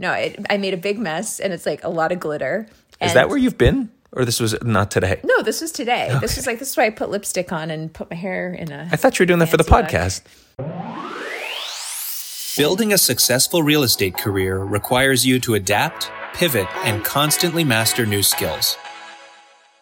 no, 0.00 0.12
it, 0.14 0.44
I 0.48 0.56
made 0.56 0.72
a 0.72 0.78
big 0.78 0.98
mess, 0.98 1.38
and 1.40 1.52
it's 1.52 1.66
like 1.66 1.84
a 1.84 1.88
lot 1.90 2.10
of 2.10 2.18
glitter. 2.18 2.66
Is 3.00 3.14
that 3.14 3.28
where 3.28 3.38
you've 3.38 3.58
been? 3.58 3.90
Or 4.12 4.24
this 4.24 4.40
was 4.40 4.60
not 4.62 4.90
today? 4.90 5.20
No, 5.22 5.42
this 5.42 5.60
was 5.60 5.70
today. 5.70 6.08
This 6.20 6.34
was 6.36 6.46
like 6.46 6.58
this 6.58 6.70
is 6.70 6.76
why 6.76 6.86
I 6.86 6.90
put 6.90 7.10
lipstick 7.10 7.52
on 7.52 7.70
and 7.70 7.92
put 7.92 8.10
my 8.10 8.16
hair 8.16 8.52
in 8.52 8.72
a. 8.72 8.88
I 8.90 8.96
thought 8.96 9.18
you 9.18 9.22
were 9.22 9.28
doing 9.28 9.38
that 9.38 9.50
for 9.50 9.56
the 9.56 9.62
look. 9.62 9.86
podcast. 9.86 10.22
Building 12.56 12.92
a 12.92 12.98
successful 12.98 13.62
real 13.62 13.84
estate 13.84 14.16
career 14.16 14.58
requires 14.58 15.24
you 15.24 15.38
to 15.40 15.54
adapt, 15.54 16.10
pivot, 16.34 16.66
and 16.84 17.04
constantly 17.04 17.62
master 17.62 18.04
new 18.04 18.22
skills. 18.22 18.76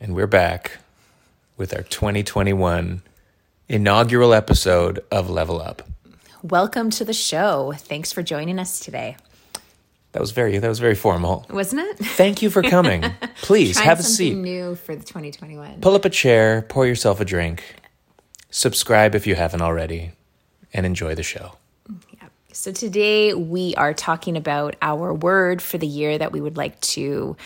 and 0.00 0.14
we're 0.14 0.26
back 0.26 0.78
with 1.56 1.74
our 1.74 1.82
2021 1.82 3.02
inaugural 3.68 4.32
episode 4.32 5.00
of 5.10 5.28
Level 5.28 5.60
Up. 5.60 5.82
Welcome 6.42 6.90
to 6.90 7.04
the 7.04 7.12
show. 7.12 7.74
Thanks 7.76 8.12
for 8.12 8.22
joining 8.22 8.58
us 8.58 8.80
today. 8.80 9.16
That 10.12 10.20
was 10.20 10.32
very 10.32 10.58
that 10.58 10.68
was 10.68 10.78
very 10.80 10.94
formal. 10.96 11.46
Wasn't 11.50 11.80
it? 11.82 11.98
Thank 11.98 12.42
you 12.42 12.50
for 12.50 12.62
coming. 12.62 13.04
Please 13.42 13.76
Trying 13.76 13.86
have 13.86 14.00
a 14.00 14.02
seat. 14.02 14.34
new 14.34 14.74
for 14.74 14.96
the 14.96 15.04
2021. 15.04 15.80
Pull 15.80 15.94
up 15.94 16.04
a 16.04 16.10
chair, 16.10 16.62
pour 16.62 16.86
yourself 16.86 17.20
a 17.20 17.24
drink, 17.24 17.62
subscribe 18.50 19.14
if 19.14 19.26
you 19.26 19.36
haven't 19.36 19.62
already, 19.62 20.12
and 20.72 20.84
enjoy 20.84 21.14
the 21.14 21.22
show. 21.22 21.52
Yeah. 21.88 22.28
So 22.52 22.72
today 22.72 23.34
we 23.34 23.74
are 23.76 23.94
talking 23.94 24.36
about 24.36 24.74
our 24.82 25.14
word 25.14 25.62
for 25.62 25.78
the 25.78 25.86
year 25.86 26.18
that 26.18 26.32
we 26.32 26.40
would 26.40 26.56
like 26.56 26.80
to, 26.80 27.36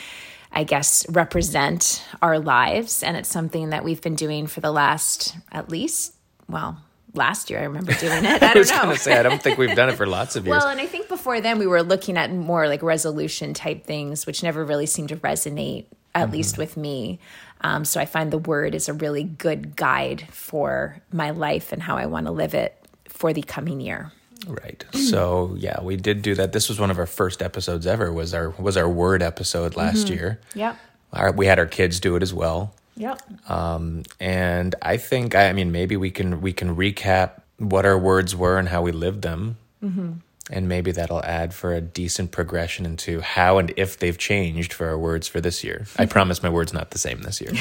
I 0.55 0.65
guess, 0.65 1.05
represent 1.11 2.03
our 2.23 2.39
lives. 2.39 3.03
And 3.03 3.17
it's 3.17 3.29
something 3.29 3.71
that 3.71 3.85
we've 3.85 4.01
been 4.01 4.15
doing 4.15 4.47
for 4.47 4.61
the 4.61 4.71
last, 4.71 5.37
at 5.51 5.69
least, 5.69 6.15
well, 6.49 6.79
last 7.13 7.51
year 7.51 7.61
I 7.61 7.65
remember 7.65 7.93
doing 8.01 8.25
it. 8.25 8.43
I 8.43 8.53
I 8.53 8.59
was 8.59 8.71
know. 8.71 8.83
gonna 8.83 8.97
say 8.97 9.19
I 9.19 9.23
don't 9.23 9.43
think 9.43 9.59
we've 9.59 9.75
done 9.75 9.89
it 9.89 9.97
for 9.97 10.07
lots 10.07 10.37
of 10.37 10.47
years. 10.47 10.59
Well, 10.59 10.69
and 10.69 10.81
I 10.81 10.87
think 10.87 11.09
before 11.09 11.41
then 11.41 11.59
we 11.59 11.67
were 11.67 11.83
looking 11.83 12.17
at 12.17 12.33
more 12.33 12.69
like 12.69 12.83
resolution 12.83 13.53
type 13.55 13.85
things, 13.85 14.27
which 14.27 14.43
never 14.43 14.65
really 14.65 14.87
seemed 14.87 15.09
to 15.11 15.17
resonate, 15.17 15.87
at 16.15 16.31
least 16.31 16.57
with 16.59 16.77
me. 16.77 17.19
Um, 17.63 17.85
so 17.85 18.01
I 18.01 18.05
find 18.05 18.31
the 18.31 18.39
word 18.39 18.75
is 18.75 18.89
a 18.89 18.93
really 18.93 19.25
good 19.25 19.75
guide 19.75 20.27
for 20.31 21.01
my 21.13 21.31
life 21.31 21.73
and 21.73 21.83
how 21.83 21.97
I 21.97 22.07
want 22.07 22.27
to 22.27 22.33
live 22.33 22.55
it 22.55 22.79
for 23.09 23.33
the 23.33 23.43
coming 23.43 23.81
year. 23.81 24.13
Right. 24.47 24.85
So 24.93 25.55
yeah, 25.59 25.81
we 25.83 25.97
did 25.97 26.23
do 26.23 26.35
that. 26.35 26.53
This 26.53 26.69
was 26.69 26.79
one 26.79 26.91
of 26.91 26.99
our 26.99 27.07
first 27.07 27.43
episodes 27.43 27.87
ever. 27.87 28.13
Was 28.13 28.35
our 28.35 28.51
was 28.51 28.77
our 28.77 28.89
word 28.89 29.23
episode 29.23 29.77
last 29.77 30.07
mm-hmm. 30.07 30.15
year. 30.15 30.41
Yeah. 30.55 30.77
Our, 31.13 31.33
we 31.33 31.47
had 31.47 31.59
our 31.59 31.67
kids 31.67 32.01
do 32.01 32.17
it 32.17 32.23
as 32.23 32.35
well, 32.35 32.75
Yep. 32.97 33.51
Um, 33.51 34.03
and 34.21 34.75
I 34.83 34.97
think 34.97 35.35
I 35.35 35.53
mean 35.53 35.73
maybe 35.73 35.97
we 35.97 36.11
can 36.11 36.41
we 36.41 36.53
can 36.53 36.77
recap 36.77 37.43
what 37.59 37.85
our 37.85 37.99
words 37.99 38.37
were 38.37 38.59
and 38.59 38.69
how 38.69 38.83
we 38.83 38.93
lived 38.93 39.23
them, 39.23 39.57
mm-hmm. 39.83 40.13
and 40.51 40.69
maybe 40.69 40.93
that'll 40.93 41.23
add 41.25 41.55
for 41.55 41.73
a 41.73 41.81
decent 41.81 42.31
progression 42.31 42.87
into 42.87 43.21
how 43.21 43.59
and 43.59 43.73
if 43.77 43.99
they've 43.99 44.17
changed 44.17 44.73
for 44.73 44.87
our 44.89 44.99
words 44.99 45.27
for 45.27 45.41
this 45.41 45.65
year. 45.65 45.87
I 45.99 46.07
promise 46.17 46.43
my 46.43 46.49
word's 46.49 46.73
not 46.73 46.91
the 46.91 46.99
same 46.99 47.23
this 47.23 47.41
year, 47.41 47.53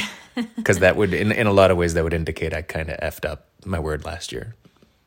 because 0.55 0.79
that 0.79 0.95
would 0.95 1.13
in 1.13 1.31
in 1.31 1.47
a 1.47 1.53
lot 1.53 1.71
of 1.71 1.77
ways 1.77 1.95
that 1.95 2.03
would 2.03 2.13
indicate 2.13 2.53
I 2.53 2.61
kind 2.61 2.89
of 2.89 2.99
effed 2.99 3.27
up 3.27 3.47
my 3.65 3.79
word 3.79 4.05
last 4.05 4.31
year. 4.31 4.55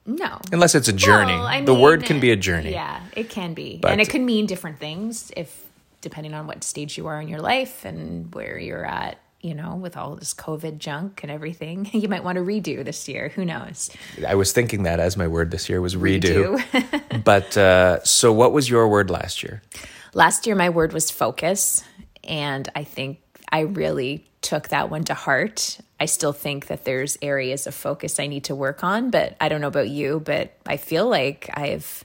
No. 0.06 0.40
Unless 0.52 0.74
it's 0.74 0.88
a 0.88 0.92
journey. 0.92 1.32
Well, 1.32 1.46
I 1.46 1.62
the 1.62 1.74
word 1.74 2.04
can 2.04 2.20
be 2.20 2.30
a 2.30 2.36
journey. 2.36 2.72
Yeah, 2.72 3.00
it 3.16 3.28
can 3.28 3.54
be. 3.54 3.78
But- 3.80 3.90
and 3.92 4.00
it 4.00 4.08
could 4.08 4.20
mean 4.20 4.46
different 4.46 4.78
things 4.78 5.32
if 5.36 5.64
depending 6.00 6.34
on 6.34 6.46
what 6.46 6.62
stage 6.62 6.96
you 6.96 7.06
are 7.08 7.20
in 7.20 7.26
your 7.28 7.40
life 7.40 7.84
and 7.84 8.32
where 8.32 8.58
you're 8.58 8.84
at, 8.86 9.18
you 9.40 9.54
know, 9.54 9.74
with 9.74 9.96
all 9.96 10.14
this 10.14 10.32
COVID 10.34 10.78
junk 10.78 11.22
and 11.24 11.32
everything. 11.32 11.90
You 11.92 12.08
might 12.08 12.22
want 12.22 12.36
to 12.36 12.42
redo 12.42 12.84
this 12.84 13.08
year. 13.08 13.30
Who 13.30 13.44
knows? 13.44 13.90
I 14.26 14.36
was 14.36 14.52
thinking 14.52 14.84
that 14.84 15.00
as 15.00 15.16
my 15.16 15.26
word 15.26 15.50
this 15.50 15.68
year 15.68 15.80
was 15.80 15.96
redo. 15.96 16.62
but 17.24 17.56
uh, 17.56 18.04
so, 18.04 18.32
what 18.32 18.52
was 18.52 18.70
your 18.70 18.86
word 18.88 19.10
last 19.10 19.42
year? 19.42 19.62
Last 20.14 20.46
year 20.46 20.54
my 20.54 20.70
word 20.70 20.92
was 20.92 21.10
focus, 21.10 21.82
and 22.22 22.70
I 22.74 22.84
think 22.84 23.18
I 23.50 23.60
really 23.60 24.24
took 24.42 24.68
that 24.68 24.90
one 24.90 25.04
to 25.04 25.14
heart. 25.14 25.78
I 25.98 26.04
still 26.06 26.32
think 26.32 26.66
that 26.66 26.84
there's 26.84 27.16
areas 27.22 27.66
of 27.66 27.74
focus 27.74 28.20
I 28.20 28.26
need 28.26 28.44
to 28.44 28.54
work 28.54 28.84
on, 28.84 29.10
but 29.10 29.34
I 29.40 29.48
don't 29.48 29.60
know 29.60 29.68
about 29.68 29.88
you, 29.88 30.20
but 30.24 30.54
I 30.66 30.76
feel 30.76 31.08
like 31.08 31.48
I've 31.54 32.04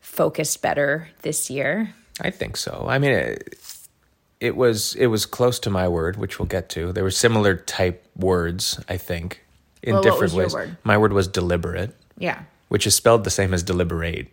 focused 0.00 0.62
better 0.62 1.08
this 1.22 1.50
year. 1.50 1.94
I 2.20 2.30
think 2.30 2.56
so. 2.56 2.86
I 2.88 2.98
mean, 2.98 3.12
it, 3.12 3.56
it 4.40 4.56
was 4.56 4.94
it 4.96 5.06
was 5.06 5.26
close 5.26 5.58
to 5.60 5.70
my 5.70 5.88
word, 5.88 6.16
which 6.16 6.38
we'll 6.38 6.46
get 6.46 6.68
to. 6.70 6.92
There 6.92 7.04
were 7.04 7.10
similar 7.10 7.56
type 7.56 8.04
words, 8.16 8.80
I 8.88 8.96
think, 8.96 9.44
in 9.82 9.94
Well, 9.94 10.02
different 10.02 10.32
ways. 10.34 10.52
word? 10.54 10.76
My 10.84 10.98
word 10.98 11.12
was 11.12 11.28
deliberate, 11.28 11.94
Yeah, 12.18 12.42
which 12.68 12.86
is 12.86 12.94
spelled 12.94 13.24
the 13.24 13.30
same 13.30 13.54
as 13.54 13.62
deliberate, 13.62 14.28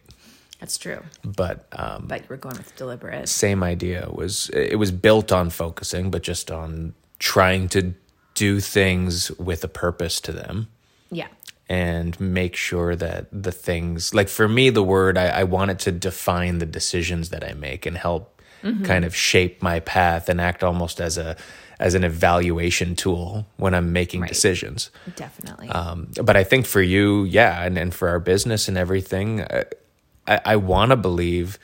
that's 0.59 0.77
true. 0.77 1.01
but 1.23 1.67
um, 1.73 2.05
But 2.07 2.21
you 2.21 2.27
were 2.29 2.37
going 2.37 2.57
with 2.57 2.75
deliberate. 2.75 3.27
same 3.29 3.63
idea. 3.63 4.07
Was 4.11 4.49
it 4.53 4.77
was 4.77 4.91
built 4.91 5.31
on 5.31 5.49
focusing, 5.49 6.11
but 6.11 6.23
just 6.23 6.49
on 6.51 6.93
trying 7.19 7.69
to 7.69 7.93
do 8.33 8.59
things 8.59 9.31
with 9.39 9.63
a 9.63 9.67
purpose 9.69 10.19
to 10.21 10.31
them. 10.31 10.67
Yeah. 11.11 11.27
and 11.69 12.19
make 12.19 12.55
sure 12.55 12.95
that 12.95 13.27
the 13.31 13.51
things 13.51 14.13
like 14.13 14.27
for 14.29 14.47
me 14.47 14.69
the 14.69 14.83
word 14.83 15.17
I, 15.17 15.27
I 15.41 15.43
wanted 15.43 15.79
to 15.79 15.91
define 15.91 16.59
the 16.59 16.65
decisions 16.65 17.29
that 17.29 17.43
I 17.43 17.53
make 17.53 17.85
and 17.85 17.97
help 17.97 18.41
kind 18.83 19.05
of 19.05 19.15
shape 19.15 19.61
my 19.61 19.79
path 19.79 20.27
and 20.29 20.41
act 20.41 20.63
almost 20.63 20.99
as 20.99 21.17
a 21.17 21.35
as 21.79 21.93
an 21.93 22.03
evaluation 22.03 22.95
tool 22.95 23.45
when 23.57 23.73
I'm 23.75 23.93
making 23.93 24.21
Right. 24.21 24.29
decisions. 24.29 24.89
Definitely. 25.15 25.69
Um, 25.69 26.07
but 26.23 26.35
I 26.35 26.43
think 26.43 26.65
for 26.65 26.81
you, 26.81 27.23
yeah, 27.25 27.63
and, 27.63 27.77
and 27.77 27.93
for 27.93 28.09
our 28.09 28.19
business 28.19 28.67
and 28.67 28.77
everything, 28.77 29.41
uh, 29.41 29.63
I, 30.27 30.41
I 30.45 30.55
want 30.55 30.91
to 30.91 30.95
believe 30.95 31.59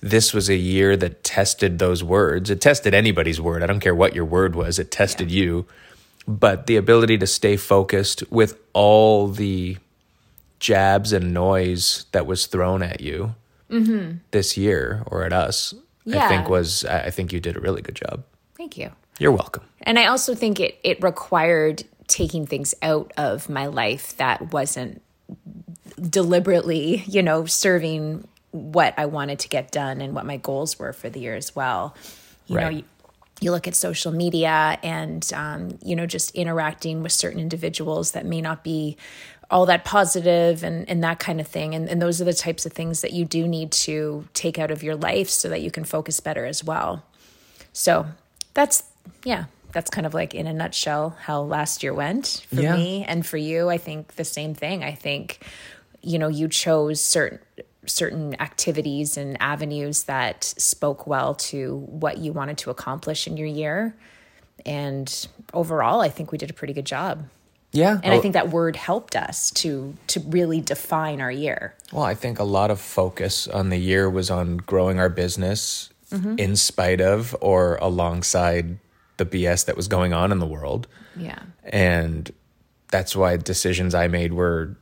this 0.00 0.34
was 0.34 0.50
a 0.50 0.56
year 0.56 0.96
that 0.96 1.24
tested 1.24 1.78
those 1.78 2.04
words. 2.04 2.50
It 2.50 2.60
tested 2.60 2.92
anybody's 2.92 3.40
word. 3.40 3.62
I 3.62 3.66
don't 3.66 3.80
care 3.80 3.94
what 3.94 4.14
your 4.14 4.26
word 4.26 4.54
was. 4.54 4.78
It 4.78 4.90
tested 4.90 5.30
you. 5.30 5.66
But 6.28 6.66
the 6.66 6.76
ability 6.76 7.18
to 7.18 7.26
stay 7.26 7.56
focused 7.56 8.22
with 8.30 8.58
all 8.72 9.28
the 9.28 9.78
jabs 10.58 11.12
and 11.12 11.34
noise 11.34 12.06
that 12.12 12.26
was 12.26 12.46
thrown 12.46 12.82
at 12.82 13.00
you 13.00 13.34
mm-hmm. 13.70 14.18
this 14.30 14.56
year 14.56 15.02
or 15.06 15.24
at 15.24 15.32
us, 15.32 15.74
I 16.10 16.28
think 16.28 16.48
was 16.48 16.84
I 16.84 17.10
think 17.10 17.32
you 17.32 17.40
did 17.40 17.56
a 17.56 17.60
really 17.60 17.82
good 17.82 17.94
job. 17.94 18.24
Thank 18.56 18.76
you. 18.76 18.90
You're 19.18 19.32
welcome. 19.32 19.64
And 19.82 19.98
I 19.98 20.06
also 20.06 20.34
think 20.34 20.60
it 20.60 20.78
it 20.82 21.02
required 21.02 21.84
taking 22.06 22.46
things 22.46 22.74
out 22.82 23.12
of 23.16 23.48
my 23.48 23.66
life 23.66 24.16
that 24.16 24.52
wasn't 24.52 25.02
deliberately, 26.00 27.04
you 27.06 27.22
know, 27.22 27.46
serving 27.46 28.26
what 28.50 28.94
I 28.96 29.06
wanted 29.06 29.40
to 29.40 29.48
get 29.48 29.70
done 29.72 30.00
and 30.00 30.14
what 30.14 30.26
my 30.26 30.36
goals 30.36 30.78
were 30.78 30.92
for 30.92 31.08
the 31.10 31.20
year 31.20 31.34
as 31.34 31.54
well. 31.56 31.94
You 32.46 32.60
know, 32.60 32.68
you, 32.68 32.84
you 33.40 33.50
look 33.50 33.66
at 33.66 33.74
social 33.74 34.12
media 34.12 34.78
and 34.82 35.28
um, 35.34 35.78
you 35.82 35.96
know 35.96 36.06
just 36.06 36.30
interacting 36.34 37.02
with 37.02 37.12
certain 37.12 37.40
individuals 37.40 38.12
that 38.12 38.24
may 38.26 38.40
not 38.40 38.62
be 38.62 38.96
all 39.50 39.66
that 39.66 39.84
positive 39.84 40.62
and, 40.62 40.88
and 40.88 41.02
that 41.04 41.18
kind 41.18 41.40
of 41.40 41.46
thing. 41.46 41.74
And, 41.74 41.88
and 41.88 42.00
those 42.00 42.20
are 42.20 42.24
the 42.24 42.32
types 42.34 42.64
of 42.64 42.72
things 42.72 43.02
that 43.02 43.12
you 43.12 43.24
do 43.24 43.46
need 43.46 43.70
to 43.72 44.26
take 44.34 44.58
out 44.58 44.70
of 44.70 44.82
your 44.82 44.96
life 44.96 45.28
so 45.28 45.48
that 45.48 45.60
you 45.62 45.70
can 45.70 45.84
focus 45.84 46.20
better 46.20 46.44
as 46.46 46.62
well. 46.64 47.02
So 47.72 48.06
that's 48.54 48.84
yeah 49.24 49.44
that's 49.72 49.90
kind 49.90 50.06
of 50.06 50.14
like 50.14 50.34
in 50.34 50.46
a 50.46 50.52
nutshell 50.52 51.16
how 51.22 51.42
last 51.42 51.82
year 51.82 51.92
went 51.92 52.46
for 52.54 52.60
Yeah. 52.62 52.76
me 52.76 53.04
and 53.04 53.26
for 53.26 53.36
you. 53.36 53.68
I 53.68 53.76
think 53.78 54.14
the 54.14 54.24
same 54.24 54.54
thing. 54.54 54.84
I 54.84 54.92
think 54.92 55.40
you 56.04 56.18
know 56.18 56.28
you 56.28 56.48
chose 56.48 57.00
certain 57.00 57.38
certain 57.86 58.40
activities 58.40 59.16
and 59.16 59.36
avenues 59.40 60.04
that 60.04 60.44
spoke 60.44 61.06
well 61.06 61.34
to 61.34 61.76
what 61.86 62.16
you 62.18 62.32
wanted 62.32 62.56
to 62.56 62.70
accomplish 62.70 63.26
in 63.26 63.36
your 63.36 63.46
year. 63.46 63.94
And 64.64 65.28
overall 65.52 66.00
i 66.00 66.08
think 66.08 66.32
we 66.32 66.38
did 66.38 66.50
a 66.50 66.54
pretty 66.54 66.72
good 66.72 66.86
job. 66.86 67.28
Yeah. 67.72 67.98
and 68.04 68.14
i 68.14 68.20
think 68.20 68.34
that 68.34 68.50
word 68.50 68.76
helped 68.76 69.16
us 69.16 69.50
to 69.52 69.94
to 70.06 70.20
really 70.20 70.60
define 70.60 71.20
our 71.20 71.32
year. 71.32 71.74
Well, 71.92 72.04
I 72.04 72.14
think 72.14 72.38
a 72.38 72.44
lot 72.44 72.70
of 72.70 72.80
focus 72.80 73.48
on 73.48 73.70
the 73.70 73.78
year 73.78 74.08
was 74.08 74.30
on 74.30 74.58
growing 74.58 74.98
our 74.98 75.08
business 75.08 75.90
mm-hmm. 76.10 76.36
in 76.38 76.56
spite 76.56 77.00
of 77.00 77.36
or 77.40 77.76
alongside 77.76 78.78
the 79.16 79.26
BS 79.26 79.66
that 79.66 79.76
was 79.76 79.88
going 79.88 80.12
on 80.12 80.32
in 80.32 80.38
the 80.38 80.46
world. 80.46 80.86
yeah. 81.16 81.40
And 81.64 82.32
that's 82.90 83.16
why 83.16 83.36
decisions 83.36 83.94
I 83.94 84.06
made 84.06 84.32
were 84.32 84.76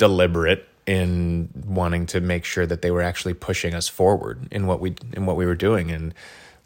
deliberate 0.00 0.66
in 0.86 1.50
wanting 1.66 2.06
to 2.06 2.22
make 2.22 2.46
sure 2.46 2.64
that 2.64 2.80
they 2.80 2.90
were 2.90 3.02
actually 3.02 3.34
pushing 3.34 3.74
us 3.74 3.86
forward 3.86 4.48
in 4.50 4.66
what 4.66 4.80
we 4.80 4.94
in 5.12 5.26
what 5.26 5.36
we 5.36 5.44
were 5.44 5.54
doing. 5.54 5.90
And 5.90 6.14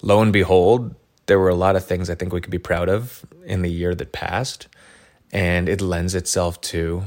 lo 0.02 0.22
and 0.22 0.32
behold 0.32 0.94
there 1.26 1.40
were 1.40 1.48
a 1.48 1.56
lot 1.56 1.74
of 1.74 1.84
things 1.84 2.08
I 2.08 2.14
think 2.14 2.32
we 2.32 2.40
could 2.40 2.52
be 2.52 2.58
proud 2.58 2.88
of 2.88 3.26
in 3.44 3.62
the 3.62 3.70
year 3.70 3.92
that 3.96 4.12
passed. 4.12 4.68
And 5.32 5.68
it 5.68 5.80
lends 5.80 6.14
itself 6.14 6.60
to 6.72 7.06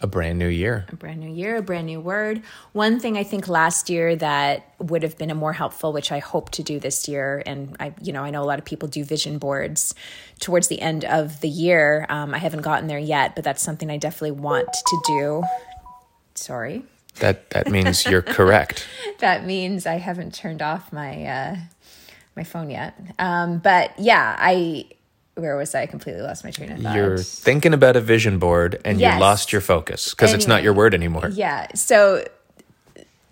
a 0.00 0.06
brand 0.06 0.38
new 0.38 0.48
year. 0.48 0.86
A 0.90 0.96
brand 0.96 1.20
new 1.20 1.32
year, 1.32 1.56
a 1.56 1.62
brand 1.62 1.86
new 1.86 2.00
word. 2.00 2.42
One 2.72 2.98
thing 2.98 3.16
I 3.16 3.22
think 3.22 3.46
last 3.46 3.88
year 3.88 4.16
that 4.16 4.74
would 4.78 5.02
have 5.02 5.16
been 5.16 5.30
a 5.30 5.34
more 5.34 5.52
helpful, 5.52 5.92
which 5.92 6.10
I 6.10 6.18
hope 6.18 6.50
to 6.50 6.62
do 6.62 6.80
this 6.80 7.08
year, 7.08 7.42
and 7.46 7.76
I, 7.78 7.94
you 8.02 8.12
know, 8.12 8.22
I 8.24 8.30
know 8.30 8.42
a 8.42 8.44
lot 8.44 8.58
of 8.58 8.64
people 8.64 8.88
do 8.88 9.04
vision 9.04 9.38
boards 9.38 9.94
towards 10.40 10.68
the 10.68 10.80
end 10.80 11.04
of 11.04 11.40
the 11.40 11.48
year. 11.48 12.06
Um, 12.08 12.34
I 12.34 12.38
haven't 12.38 12.62
gotten 12.62 12.88
there 12.88 12.98
yet, 12.98 13.34
but 13.34 13.44
that's 13.44 13.62
something 13.62 13.90
I 13.90 13.96
definitely 13.96 14.32
want 14.32 14.72
to 14.72 15.02
do. 15.06 15.44
Sorry. 16.34 16.82
That 17.20 17.50
that 17.50 17.68
means 17.68 18.04
you're 18.04 18.22
correct. 18.22 18.86
that 19.20 19.46
means 19.46 19.86
I 19.86 19.98
haven't 19.98 20.34
turned 20.34 20.62
off 20.62 20.92
my 20.92 21.24
uh, 21.24 21.56
my 22.34 22.42
phone 22.42 22.70
yet. 22.70 22.98
Um, 23.20 23.58
but 23.58 23.96
yeah, 23.98 24.34
I 24.36 24.86
where 25.34 25.56
was 25.56 25.74
I? 25.74 25.82
I 25.82 25.86
completely 25.86 26.22
lost 26.22 26.44
my 26.44 26.50
train 26.50 26.70
of 26.72 26.80
thought. 26.80 26.94
You're 26.96 27.18
thinking 27.18 27.74
about 27.74 27.96
a 27.96 28.00
vision 28.00 28.38
board 28.38 28.80
and 28.84 29.00
Yes. 29.00 29.14
you 29.14 29.20
lost 29.20 29.52
your 29.52 29.60
focus 29.60 30.10
because 30.10 30.32
it's 30.32 30.46
not 30.46 30.62
your 30.62 30.72
word 30.72 30.94
anymore. 30.94 31.28
Yeah. 31.32 31.66
So 31.74 32.24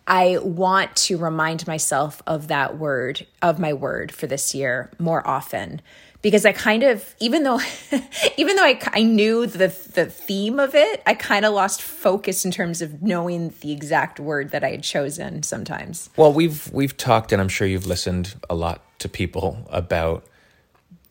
I 0.06 0.38
want 0.42 0.94
to 0.96 1.16
remind 1.16 1.66
myself 1.66 2.22
of 2.26 2.48
that 2.48 2.76
word, 2.78 3.26
of 3.40 3.58
my 3.58 3.72
word 3.72 4.10
for 4.12 4.26
this 4.26 4.54
year 4.54 4.90
more 4.98 5.26
often. 5.26 5.80
Because 6.22 6.46
I 6.46 6.52
kind 6.52 6.84
of, 6.84 7.14
even 7.18 7.42
though, 7.42 7.60
even 8.36 8.54
though 8.54 8.64
I, 8.64 8.78
I 8.92 9.02
knew 9.02 9.44
the 9.46 9.68
the 9.94 10.06
theme 10.06 10.60
of 10.60 10.72
it, 10.74 11.02
I 11.04 11.14
kind 11.14 11.44
of 11.44 11.52
lost 11.52 11.82
focus 11.82 12.44
in 12.44 12.52
terms 12.52 12.80
of 12.80 13.02
knowing 13.02 13.52
the 13.60 13.72
exact 13.72 14.20
word 14.20 14.50
that 14.52 14.62
I 14.62 14.70
had 14.70 14.84
chosen. 14.84 15.42
Sometimes, 15.42 16.10
Well, 16.16 16.32
we've 16.32 16.70
we've 16.72 16.96
talked, 16.96 17.32
and 17.32 17.42
I'm 17.42 17.48
sure 17.48 17.66
you've 17.66 17.86
listened 17.86 18.36
a 18.48 18.54
lot 18.54 18.82
to 19.00 19.08
people 19.08 19.66
about 19.68 20.24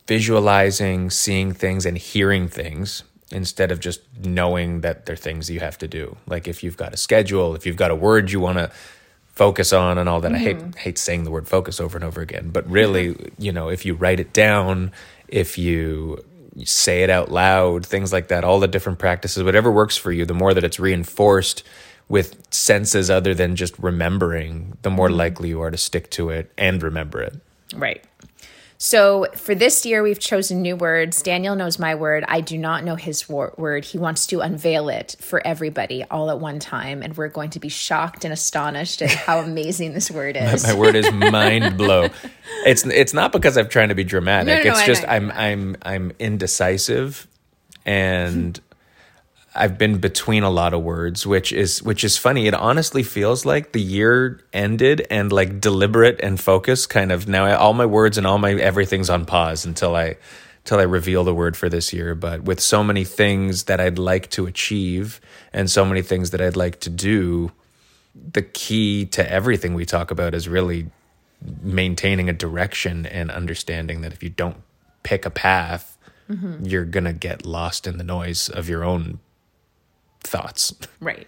visualizing, 0.08 1.10
seeing 1.10 1.54
things, 1.54 1.86
and 1.86 1.98
hearing 1.98 2.48
things 2.48 3.04
instead 3.32 3.72
of 3.72 3.80
just 3.80 4.02
knowing 4.24 4.82
that 4.82 5.06
they're 5.06 5.16
things 5.16 5.50
you 5.50 5.62
have 5.62 5.78
to 5.78 5.88
do. 5.88 6.18
Like 6.28 6.48
if 6.48 6.64
you've 6.64 6.78
got 6.78 6.94
a 6.94 6.98
schedule, 6.98 7.56
if 7.56 7.66
you've 7.66 7.78
got 7.78 7.92
a 7.92 7.96
word 7.96 8.32
you 8.32 8.40
want 8.40 8.58
to 8.58 8.72
focus 9.42 9.74
on, 9.74 9.98
and 9.98 10.08
all 10.08 10.22
that. 10.22 10.34
I 10.34 10.38
hate 10.38 10.58
mm-hmm. 10.58 10.72
hate 10.74 10.98
saying 10.98 11.24
the 11.24 11.32
word 11.32 11.48
focus 11.48 11.80
over 11.80 11.98
and 11.98 12.04
over 12.04 12.22
again, 12.22 12.50
but 12.50 12.70
really, 12.70 13.14
mm-hmm. 13.14 13.42
you 13.42 13.52
know, 13.52 13.70
if 13.70 13.86
you 13.86 13.96
write 13.96 14.20
it 14.20 14.34
down, 14.34 14.92
if 15.28 15.58
you 15.58 16.24
say 16.66 17.04
it 17.04 17.10
out 17.10 17.32
loud, 17.32 17.86
things 17.86 18.12
like 18.12 18.28
that, 18.28 18.44
all 18.44 18.60
the 18.60 18.68
different 18.68 19.00
practices, 19.00 19.42
whatever 19.42 19.72
works 19.72 19.96
for 19.98 20.12
you, 20.12 20.26
the 20.26 20.34
more 20.34 20.54
that 20.54 20.64
it's 20.64 20.80
reinforced 20.80 21.64
with 22.10 22.54
senses 22.54 23.10
other 23.10 23.34
than 23.34 23.56
just 23.56 23.74
remembering, 23.80 24.78
the 24.82 24.90
more 24.90 25.08
mm-hmm. 25.08 25.18
likely 25.18 25.50
you 25.50 25.62
are 25.62 25.72
to 25.72 25.78
stick 25.78 26.10
to 26.12 26.30
it 26.30 26.52
and 26.58 26.84
remember 26.84 27.22
it. 27.22 27.40
right? 27.76 28.04
So 28.84 29.28
for 29.36 29.54
this 29.54 29.86
year, 29.86 30.02
we've 30.02 30.18
chosen 30.18 30.64
new 30.64 30.76
words. 30.76 31.22
Daniel 31.22 31.56
knows 31.56 31.78
my 31.78 31.94
word. 31.94 32.26
I 32.28 32.42
do 32.42 32.58
not 32.58 32.84
know 32.84 32.96
his 32.96 33.30
wor- 33.30 33.54
word. 33.56 33.86
He 33.86 34.00
wants 34.00 34.26
to 34.28 34.40
unveil 34.42 34.90
it 34.90 35.16
for 35.20 35.40
everybody 35.46 36.04
all 36.10 36.32
at 36.32 36.40
one 36.40 36.58
time, 36.58 37.04
and 37.04 37.16
we're 37.16 37.28
going 37.28 37.52
to 37.52 37.60
be 37.60 37.70
shocked 37.70 38.26
and 38.26 38.34
astonished 38.34 39.04
at 39.04 39.12
how 39.12 39.38
amazing 39.44 39.94
this 39.94 40.10
word 40.10 40.36
is. 40.36 40.64
My 40.64 40.74
word 40.74 40.96
is 40.96 41.12
mind 41.12 41.78
blow. 41.78 42.10
It's 42.66 42.84
it's 42.84 43.14
not 43.14 43.32
because 43.32 43.56
I'm 43.56 43.70
trying 43.70 43.90
to 43.90 43.96
be 43.96 44.04
dramatic. 44.04 44.48
No, 44.48 44.58
no, 44.58 44.64
no, 44.64 44.72
it's 44.72 44.88
just. 44.88 45.08
I'm 45.08 45.30
I'm 45.30 45.78
I'm 45.84 46.12
indecisive 46.18 47.28
and 47.86 48.60
I've 49.54 49.78
been 49.78 49.98
between 49.98 50.44
a 50.44 50.50
lot 50.50 50.74
of 50.74 50.82
words, 50.82 51.28
which 51.28 51.52
is 51.52 51.84
which 51.84 52.04
is 52.04 52.18
funny. 52.18 52.48
It 52.48 52.54
honestly 52.54 53.04
feels 53.04 53.46
like 53.46 53.74
the 53.74 53.82
year 53.82 54.42
ended 54.54 55.06
and 55.12 55.32
like 55.32 55.60
deliberate 55.60 56.22
and 56.22 56.40
focused 56.40 56.90
kind 56.90 57.12
of 57.12 57.28
now 57.28 57.46
I, 57.46 57.54
all 57.54 57.74
my 57.74 57.86
words 57.86 58.18
and 58.18 58.26
all 58.26 58.38
my 58.38 58.54
everything's 58.54 59.10
on 59.10 59.26
pause 59.26 59.66
until 59.66 59.96
I 59.96 60.16
until 60.64 60.80
I 60.80 60.84
reveal 60.84 61.24
the 61.24 61.34
word 61.34 61.58
for 61.58 61.68
this 61.68 61.92
year. 61.92 62.16
But 62.16 62.44
with 62.44 62.62
so 62.62 62.84
many 62.84 63.04
things 63.04 63.66
that 63.66 63.82
I'd 63.82 64.00
like 64.00 64.30
to 64.32 64.46
achieve 64.46 65.20
and 65.52 65.70
so 65.70 65.84
many 65.84 66.02
things 66.02 66.32
that 66.32 66.40
I'd 66.40 66.56
like 66.56 66.80
to 66.82 66.90
do, 66.90 67.52
the 68.16 68.44
key 68.44 69.06
to 69.08 69.30
everything 69.30 69.74
we 69.74 69.86
talk 69.86 70.12
about 70.12 70.34
is 70.34 70.48
really 70.48 70.90
maintaining 71.62 72.30
a 72.30 72.34
direction 72.34 73.06
and 73.06 73.32
understanding 73.32 74.02
that 74.02 74.14
if 74.14 74.24
you 74.24 74.30
don't 74.30 74.58
pick 75.04 75.26
a 75.26 75.30
path, 75.30 75.98
mm-hmm. 76.30 76.64
you're 76.64 76.86
going 76.86 77.06
to 77.06 77.14
get 77.14 77.46
lost 77.46 77.88
in 77.88 77.98
the 77.98 78.04
noise 78.04 78.48
of 78.48 78.70
your 78.70 78.84
own 78.84 79.20
thoughts. 80.24 80.74
right. 81.00 81.28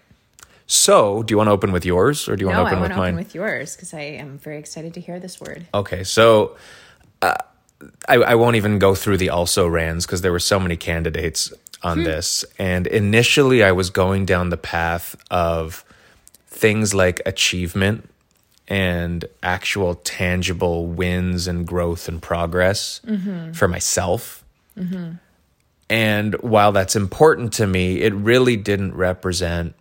So, 0.66 1.24
do 1.24 1.34
you 1.34 1.38
want 1.38 1.50
to 1.50 1.52
open 1.52 1.72
with 1.72 1.86
yours 1.86 2.28
or 2.30 2.36
do 2.36 2.46
you 2.46 2.50
No, 2.50 2.56
want 2.56 2.70
to 2.70 2.76
I 2.76 2.80
open 2.80 2.80
want 2.80 2.90
with 2.90 2.96
to 2.96 3.02
open 3.02 3.16
mine? 3.16 3.24
with 3.24 3.36
yours 3.36 3.76
because 3.76 3.94
I 3.94 4.02
am 4.02 4.38
very 4.40 4.58
excited 4.58 4.94
to 4.94 5.02
hear 5.02 5.20
this 5.20 5.40
word. 5.40 5.68
Okay, 5.74 6.04
so 6.04 6.56
uh, 7.22 7.36
I, 8.08 8.16
I 8.16 8.36
won't 8.36 8.56
even 8.56 8.80
go 8.80 8.96
through 8.96 9.18
the 9.18 9.30
also 9.30 9.68
rans 9.68 10.06
because 10.06 10.22
there 10.22 10.32
were 10.32 10.40
so 10.40 10.60
many 10.60 10.78
candidates 10.78 11.52
on 11.84 12.00
hmm. 12.00 12.04
this. 12.06 12.46
And 12.58 12.88
initially, 12.88 13.64
I 13.64 13.74
was 13.74 13.90
going 13.90 14.26
down 14.26 14.50
the 14.50 14.58
path 14.58 15.16
of 15.30 15.84
things 16.48 16.94
like 16.94 17.22
achievement 17.26 18.10
and 18.68 19.26
actual 19.42 19.96
tangible 19.96 20.88
wins 20.88 21.48
and 21.48 21.68
growth 21.68 22.08
and 22.08 22.22
progress 22.22 23.02
mm-hmm. 23.06 23.52
for 23.52 23.68
myself. 23.68 24.44
Mm-hmm. 24.78 25.16
And 25.90 26.36
while 26.42 26.72
that's 26.72 26.96
important 26.96 27.54
to 27.54 27.68
me, 27.68 28.02
it 28.02 28.14
really 28.14 28.56
didn't 28.56 28.96
represent 28.96 29.76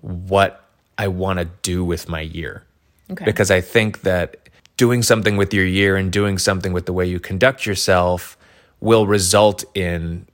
what 0.00 0.64
I 0.98 1.08
want 1.08 1.38
to 1.38 1.46
do 1.62 1.84
with 1.84 2.08
my 2.08 2.20
year 2.20 2.64
Okay. 3.10 3.24
because 3.24 3.50
I 3.50 3.60
think 3.60 4.02
that 4.02 4.48
doing 4.76 5.02
something 5.02 5.36
with 5.36 5.52
your 5.54 5.66
year 5.66 5.96
and 5.96 6.10
doing 6.12 6.38
something 6.38 6.72
with 6.72 6.86
the 6.86 6.92
way 6.92 7.06
you 7.06 7.20
conduct 7.20 7.66
yourself 7.66 8.36
will 8.80 9.06
result 9.06 9.64
in 9.74 10.26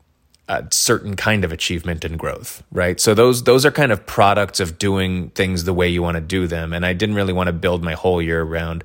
a 0.49 0.67
certain 0.71 1.15
kind 1.15 1.45
of 1.45 1.53
achievement 1.53 2.05
and 2.05 2.19
growth, 2.19 2.63
right? 2.73 2.99
So 2.99 3.15
those 3.15 3.45
those 3.45 3.65
are 3.65 3.71
kind 3.71 3.93
of 3.93 4.05
products 4.07 4.59
of 4.59 4.79
doing 4.79 5.31
things 5.31 5.65
the 5.65 5.73
way 5.75 5.89
you 5.89 6.03
want 6.03 6.17
to 6.17 6.21
do 6.21 6.47
them, 6.49 6.73
and 6.73 6.85
I 6.85 6.93
didn't 6.93 7.15
really 7.15 7.33
want 7.33 7.47
to 7.47 7.53
build 7.53 7.85
my 7.85 7.93
whole 7.95 8.21
year 8.21 8.43
around 8.43 8.83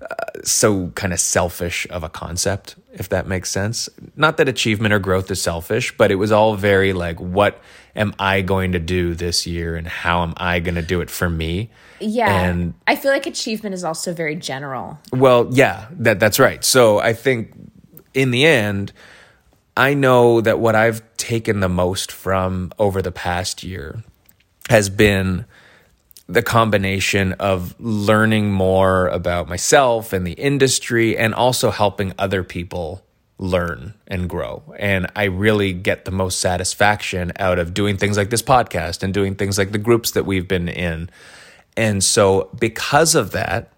uh, 0.00 0.14
so 0.44 0.88
kind 0.90 1.12
of 1.12 1.20
selfish 1.20 1.86
of 1.90 2.02
a 2.04 2.08
concept, 2.08 2.76
if 2.92 3.08
that 3.08 3.26
makes 3.26 3.50
sense. 3.50 3.88
Not 4.16 4.36
that 4.36 4.48
achievement 4.48 4.94
or 4.94 4.98
growth 4.98 5.30
is 5.30 5.42
selfish, 5.42 5.96
but 5.96 6.10
it 6.10 6.16
was 6.16 6.30
all 6.30 6.54
very 6.54 6.92
like, 6.92 7.20
what 7.20 7.60
am 7.96 8.14
I 8.18 8.42
going 8.42 8.72
to 8.72 8.78
do 8.78 9.14
this 9.14 9.46
year, 9.46 9.74
and 9.74 9.86
how 9.88 10.22
am 10.22 10.34
I 10.36 10.60
going 10.60 10.76
to 10.76 10.82
do 10.82 11.00
it 11.00 11.10
for 11.10 11.28
me? 11.28 11.70
Yeah. 12.00 12.32
And 12.32 12.74
I 12.86 12.94
feel 12.94 13.10
like 13.10 13.26
achievement 13.26 13.74
is 13.74 13.82
also 13.82 14.12
very 14.12 14.36
general. 14.36 14.98
well, 15.12 15.48
yeah, 15.50 15.88
that 15.92 16.20
that's 16.20 16.38
right. 16.38 16.64
So 16.64 17.00
I 17.00 17.12
think 17.12 17.52
in 18.14 18.30
the 18.30 18.46
end, 18.46 18.92
I 19.76 19.94
know 19.94 20.40
that 20.40 20.58
what 20.58 20.74
I've 20.74 21.02
taken 21.16 21.60
the 21.60 21.68
most 21.68 22.12
from 22.12 22.72
over 22.78 23.02
the 23.02 23.12
past 23.12 23.62
year 23.62 24.02
has 24.68 24.88
been 24.88 25.44
the 26.28 26.42
combination 26.42 27.32
of 27.34 27.74
learning 27.80 28.52
more 28.52 29.08
about 29.08 29.48
myself 29.48 30.12
and 30.12 30.26
the 30.26 30.32
industry 30.32 31.16
and 31.16 31.34
also 31.34 31.70
helping 31.70 32.12
other 32.18 32.44
people 32.44 33.02
learn 33.38 33.94
and 34.06 34.28
grow. 34.28 34.62
And 34.78 35.06
I 35.16 35.24
really 35.24 35.72
get 35.72 36.04
the 36.04 36.10
most 36.10 36.40
satisfaction 36.40 37.32
out 37.38 37.58
of 37.58 37.72
doing 37.72 37.96
things 37.96 38.16
like 38.16 38.30
this 38.30 38.42
podcast 38.42 39.02
and 39.02 39.14
doing 39.14 39.36
things 39.36 39.56
like 39.56 39.72
the 39.72 39.78
groups 39.78 40.10
that 40.10 40.26
we've 40.26 40.46
been 40.46 40.68
in. 40.68 41.08
And 41.76 42.04
so 42.04 42.50
because 42.58 43.14
of 43.14 43.30
that, 43.30 43.72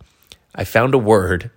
I 0.54 0.64
found 0.64 0.94
a 0.94 0.98
word 0.98 1.50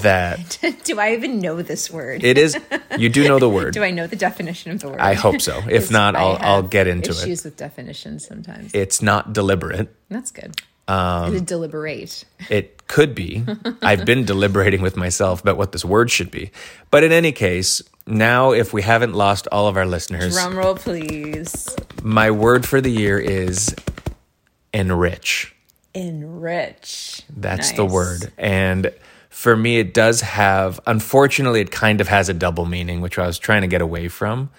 that 0.00 0.58
Do 0.84 0.98
I 0.98 1.12
even 1.12 1.38
know 1.40 1.60
this 1.62 1.90
word? 1.90 2.24
it 2.24 2.38
is 2.38 2.56
you 2.98 3.08
do 3.08 3.28
know 3.28 3.38
the 3.38 3.48
word. 3.58 3.74
Do 3.74 3.82
I 3.84 3.90
know 3.90 4.06
the 4.06 4.16
definition 4.16 4.72
of 4.72 4.80
the 4.80 4.88
word? 4.88 5.00
I 5.00 5.14
hope 5.14 5.40
so. 5.40 5.60
If 5.70 5.90
not, 5.98 6.16
I'll 6.16 6.38
I'll 6.40 6.62
get 6.62 6.86
into 6.86 7.10
it. 7.10 7.18
Issues 7.18 7.44
with 7.44 7.56
definitions 7.56 8.26
sometimes. 8.26 8.74
It's 8.74 9.02
not 9.02 9.32
deliberate. 9.32 9.94
That's 10.08 10.30
good. 10.30 10.60
Um, 10.88 11.34
Is 11.34 11.42
it 11.42 11.46
deliberate? 11.46 12.24
It 12.50 12.86
could 12.88 13.14
be. 13.14 13.44
I've 13.82 14.04
been 14.04 14.24
deliberating 14.24 14.82
with 14.82 14.96
myself 14.96 15.40
about 15.40 15.56
what 15.56 15.70
this 15.72 15.84
word 15.84 16.10
should 16.10 16.30
be. 16.30 16.50
But 16.90 17.04
in 17.04 17.12
any 17.12 17.30
case, 17.32 17.80
now 18.06 18.50
if 18.52 18.72
we 18.72 18.82
haven't 18.82 19.12
lost 19.14 19.46
all 19.52 19.68
of 19.68 19.76
our 19.76 19.86
listeners, 19.86 20.34
Drum 20.34 20.56
roll, 20.58 20.74
please. 20.74 21.68
my 22.02 22.30
word 22.32 22.66
for 22.66 22.80
the 22.80 22.90
year 22.90 23.18
is 23.18 23.74
enrich. 24.74 25.54
Enrich. 25.94 27.22
That's 27.36 27.72
the 27.72 27.84
Nice. 27.84 27.92
word. 27.92 28.32
And 28.38 28.92
for 29.32 29.56
me, 29.56 29.78
it 29.78 29.92
does 29.94 30.20
have, 30.20 30.78
unfortunately, 30.86 31.60
it 31.62 31.70
kind 31.70 32.00
of 32.00 32.08
has 32.08 32.28
a 32.28 32.34
double 32.34 32.66
meaning, 32.66 33.00
which 33.00 33.18
I 33.18 33.26
was 33.26 33.38
trying 33.38 33.62
to 33.62 33.66
get 33.66 33.80
away 33.80 34.08
from. 34.08 34.50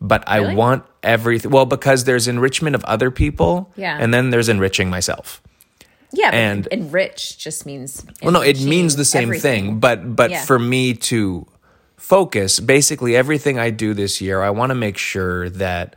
But 0.00 0.24
I 0.26 0.54
want 0.54 0.84
everything, 1.02 1.50
well, 1.50 1.66
because 1.66 2.04
there's 2.04 2.26
enrichment 2.28 2.74
of 2.74 2.84
other 2.84 3.10
people. 3.10 3.70
Yeah. 3.76 3.98
And 4.00 4.14
then 4.14 4.30
there's 4.30 4.48
enriching 4.48 4.88
myself. 4.90 5.42
Yeah, 6.12 6.30
And- 6.30 6.66
enrich 6.68 7.36
just 7.38 7.66
means. 7.66 8.04
Well, 8.22 8.32
no, 8.32 8.42
it 8.42 8.60
means 8.60 8.96
the 8.96 9.04
same 9.04 9.24
everything. 9.24 9.64
thing, 9.64 9.78
but 9.80 10.14
but 10.16 10.30
Yeah. 10.30 10.44
for 10.44 10.58
me 10.58 10.94
to 10.94 11.46
focus, 11.96 12.60
basically 12.60 13.16
everything 13.16 13.58
I 13.58 13.70
do 13.70 13.94
this 13.94 14.20
year, 14.20 14.42
I 14.42 14.50
want 14.50 14.70
to 14.70 14.74
make 14.74 14.98
sure 14.98 15.48
that 15.50 15.96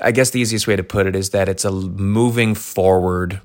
I 0.00 0.10
guess 0.12 0.30
the 0.30 0.40
easiest 0.40 0.66
way 0.66 0.74
to 0.76 0.82
put 0.82 1.06
it 1.06 1.14
is 1.14 1.30
that 1.30 1.48
it's 1.48 1.64
a 1.64 1.70
moving 1.70 2.54
forward 2.54 3.40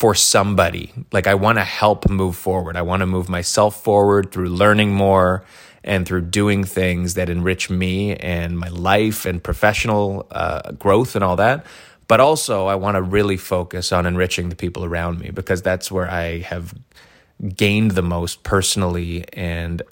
for 0.00 0.14
somebody. 0.14 0.90
Like 1.12 1.26
I 1.26 1.34
want 1.34 1.58
to 1.58 1.64
help 1.64 2.08
move 2.08 2.34
forward. 2.34 2.74
I 2.74 2.80
want 2.80 3.00
to 3.00 3.06
move 3.06 3.28
myself 3.28 3.84
forward 3.84 4.32
through 4.32 4.48
learning 4.48 4.94
more 4.94 5.44
and 5.84 6.08
through 6.08 6.22
doing 6.22 6.64
things 6.64 7.14
that 7.14 7.28
enrich 7.28 7.68
me 7.68 8.16
and 8.16 8.58
my 8.58 8.68
life 8.68 9.26
and 9.26 9.44
professional 9.44 10.26
uh, 10.30 10.72
growth 10.72 11.16
and 11.16 11.22
all 11.22 11.36
that. 11.36 11.66
But 12.08 12.18
also, 12.18 12.66
I 12.66 12.76
want 12.76 12.94
to 12.94 13.02
really 13.02 13.36
focus 13.36 13.92
on 13.92 14.06
enriching 14.06 14.48
the 14.48 14.56
people 14.56 14.86
around 14.86 15.20
me 15.20 15.30
because 15.32 15.60
that's 15.60 15.92
where 15.92 16.10
I 16.10 16.38
have 16.38 16.72
gained 17.54 17.90
the 17.90 18.02
most 18.02 18.42
personally 18.42 19.26
and 19.34 19.82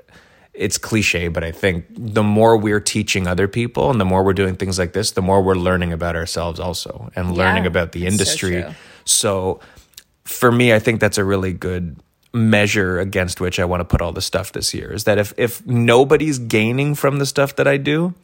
it's 0.54 0.78
cliche, 0.78 1.28
but 1.28 1.44
I 1.44 1.52
think 1.52 1.84
the 1.90 2.22
more 2.22 2.56
we're 2.56 2.80
teaching 2.80 3.26
other 3.26 3.46
people 3.46 3.90
and 3.90 4.00
the 4.00 4.06
more 4.06 4.24
we're 4.24 4.32
doing 4.32 4.56
things 4.56 4.78
like 4.78 4.94
this, 4.94 5.12
the 5.12 5.22
more 5.22 5.42
we're 5.42 5.54
learning 5.54 5.92
about 5.92 6.16
ourselves 6.16 6.58
also 6.58 7.10
and 7.14 7.36
learning 7.36 7.66
about 7.66 7.92
the 7.92 8.04
that's 8.04 8.16
so 8.16 8.22
industry. 8.22 8.74
So, 9.04 9.60
for 10.28 10.52
me, 10.52 10.72
I 10.72 10.78
think 10.78 11.00
that's 11.00 11.18
a 11.18 11.24
really 11.24 11.52
good 11.52 11.96
measure 12.32 12.98
against 13.00 13.40
which 13.40 13.58
I 13.58 13.64
want 13.64 13.80
to 13.80 13.84
put 13.84 14.02
all 14.02 14.12
the 14.12 14.20
stuff 14.20 14.52
this 14.52 14.74
year 14.74 14.92
is 14.92 15.04
that 15.04 15.18
if 15.18 15.32
if 15.38 15.66
nobody's 15.66 16.38
gaining 16.38 16.94
from 16.94 17.18
the 17.18 17.26
stuff 17.26 17.56
that 17.56 17.66
I 17.66 17.78
do, 17.78 18.14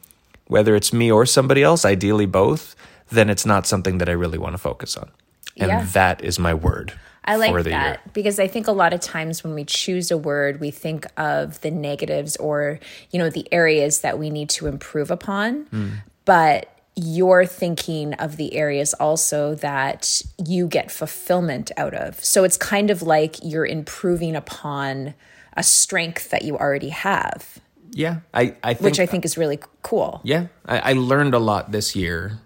whether 0.47 0.75
it's 0.75 0.93
me 0.93 1.11
or 1.11 1.25
somebody 1.25 1.63
else, 1.63 1.83
ideally 1.85 2.27
both, 2.27 2.75
then 3.09 3.29
it's 3.29 3.45
not 3.45 3.65
something 3.65 3.97
that 3.97 4.07
I 4.07 4.11
really 4.13 4.37
want 4.37 4.53
to 4.53 4.57
focus 4.59 4.95
on. 4.95 5.09
And 5.57 5.69
Yeah. 5.69 5.85
that 5.93 6.23
is 6.23 6.37
my 6.37 6.53
word. 6.53 6.93
I 7.27 7.37
like 7.37 7.51
that 7.63 7.65
year. 7.65 7.97
because 8.13 8.39
I 8.39 8.47
think 8.47 8.67
a 8.67 8.71
lot 8.71 8.93
of 8.93 8.99
times 8.99 9.43
when 9.43 9.55
we 9.55 9.63
choose 9.65 10.11
a 10.11 10.17
word, 10.17 10.59
we 10.59 10.69
think 10.69 11.07
of 11.17 11.59
the 11.61 11.71
negatives 11.71 12.35
or, 12.35 12.79
you 13.09 13.17
know, 13.17 13.31
the 13.31 13.51
areas 13.51 14.01
that 14.01 14.19
we 14.19 14.29
need 14.29 14.49
to 14.49 14.67
improve 14.67 15.09
upon. 15.09 15.63
Hmm. 15.71 15.87
But 16.25 16.69
you're 16.95 17.45
thinking 17.45 18.13
of 18.15 18.37
the 18.37 18.53
areas 18.55 18.93
also 18.95 19.55
that 19.55 20.21
you 20.45 20.67
get 20.67 20.91
fulfillment 20.91 21.71
out 21.75 21.93
of. 21.93 22.23
So 22.23 22.43
it's 22.43 22.57
kind 22.57 22.89
of 22.89 23.01
like 23.01 23.35
you're 23.43 23.65
improving 23.65 24.35
upon 24.35 25.13
a 25.57 25.63
strength 25.63 26.29
that 26.29 26.43
you 26.43 26.57
already 26.57 26.89
have, 26.89 27.59
Yeah, 27.91 28.19
I 28.33 28.55
I 28.61 28.73
think 28.73 28.81
which 28.83 28.99
I 28.99 29.05
think 29.05 29.23
is 29.23 29.37
really 29.37 29.59
cool. 29.81 30.19
Yeah, 30.23 30.47
I, 30.65 30.91
I 30.91 30.93
learned 30.93 31.33
a 31.33 31.39
lot 31.39 31.71
this 31.71 31.95
year 31.95 32.39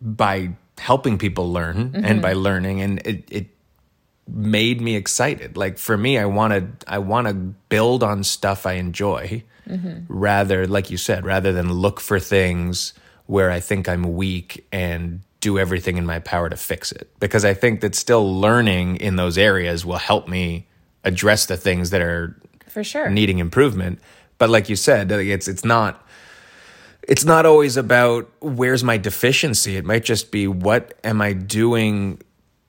by 0.00 0.50
helping 0.78 1.18
people 1.18 1.52
learn 1.52 1.92
and 1.94 2.04
mm-hmm. 2.04 2.20
by 2.20 2.32
learning, 2.32 2.82
and 2.82 2.98
it, 3.06 3.24
it 3.30 3.46
made 4.26 4.80
me 4.80 4.96
excited. 4.96 5.56
Like 5.56 5.78
for 5.78 5.96
me, 5.96 6.18
I 6.18 6.26
wanted 6.26 6.84
I 6.88 6.98
want 6.98 7.28
to 7.28 7.34
build 7.34 8.02
on 8.02 8.24
stuff 8.24 8.66
I 8.66 8.72
enjoy, 8.72 9.44
mm-hmm. 9.68 10.04
rather 10.08 10.66
like 10.66 10.90
you 10.90 10.96
said, 10.96 11.24
rather 11.24 11.52
than 11.52 11.72
look 11.72 12.00
for 12.00 12.18
things 12.18 12.92
where 13.28 13.50
I 13.50 13.60
think 13.60 13.88
I'm 13.88 14.14
weak 14.16 14.66
and 14.72 15.20
do 15.40 15.58
everything 15.58 15.96
in 15.98 16.04
my 16.06 16.18
power 16.18 16.48
to 16.48 16.56
fix 16.56 16.90
it. 16.92 17.08
Because 17.20 17.44
I 17.44 17.54
think 17.54 17.80
that 17.82 17.94
still 17.94 18.40
learning 18.40 18.96
in 18.96 19.16
those 19.16 19.38
areas 19.38 19.84
will 19.86 19.98
help 19.98 20.26
me 20.28 20.66
address 21.04 21.46
the 21.46 21.56
things 21.56 21.90
that 21.90 22.00
are 22.00 22.34
For 22.68 22.82
sure. 22.82 23.08
needing 23.10 23.38
improvement. 23.38 24.00
But 24.38 24.50
like 24.50 24.68
you 24.68 24.76
said, 24.76 25.12
uh, 25.12 25.16
it's 25.18 25.46
it's 25.46 25.64
not 25.64 26.04
it's 27.02 27.24
not 27.24 27.44
always 27.46 27.76
about 27.76 28.30
where's 28.40 28.82
my 28.82 28.96
deficiency. 28.98 29.76
It 29.76 29.84
might 29.84 30.04
just 30.04 30.30
be 30.32 30.48
what 30.48 30.94
am 31.04 31.20
I 31.20 31.34
doing 31.34 32.20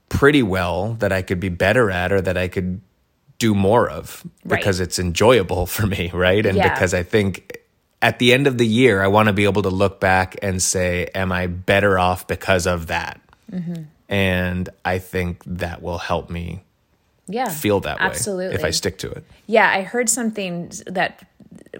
pretty 0.10 0.44
well 0.44 0.94
that 1.00 1.12
I 1.12 1.22
could 1.22 1.40
be 1.40 1.50
better 1.50 1.90
at 1.90 2.12
or 2.12 2.22
that 2.22 2.38
I 2.38 2.48
could 2.50 2.82
do 3.38 3.56
more 3.56 3.90
of 3.90 4.26
Right. 4.44 4.60
because 4.60 4.80
it's 4.82 5.00
enjoyable 5.00 5.66
for 5.76 5.88
me, 5.88 6.12
right? 6.14 6.46
And 6.46 6.58
Yeah. 6.58 6.74
because 6.74 6.94
I 6.94 7.04
think 7.04 7.59
at 8.02 8.20
the 8.20 8.34
end 8.34 8.48
of 8.48 8.58
the 8.58 8.68
year, 8.68 9.02
I 9.02 9.08
want 9.08 9.28
to 9.28 9.34
be 9.34 9.44
able 9.44 9.64
to 9.64 9.70
look 9.70 10.00
back 10.00 10.38
and 10.42 10.62
say, 10.62 11.10
am 11.14 11.32
I 11.32 11.48
better 11.48 12.00
off 12.00 12.28
because 12.28 12.66
of 12.66 12.88
that? 12.88 13.20
Mm-hmm. 13.52 13.84
And 14.08 14.70
I 14.86 15.00
think 15.00 15.44
that 15.46 15.82
will 15.82 15.98
help 15.98 16.30
me 16.30 16.64
yeah. 17.28 17.50
feel 17.50 17.80
that 17.82 18.00
way 18.00 18.06
Absolutely. 18.06 18.56
if 18.56 18.64
I 18.64 18.72
stick 18.72 18.98
to 19.00 19.12
it. 19.12 19.24
Yeah, 19.48 19.70
I 19.70 19.84
heard 19.84 20.10
something 20.10 20.72
that 20.88 21.28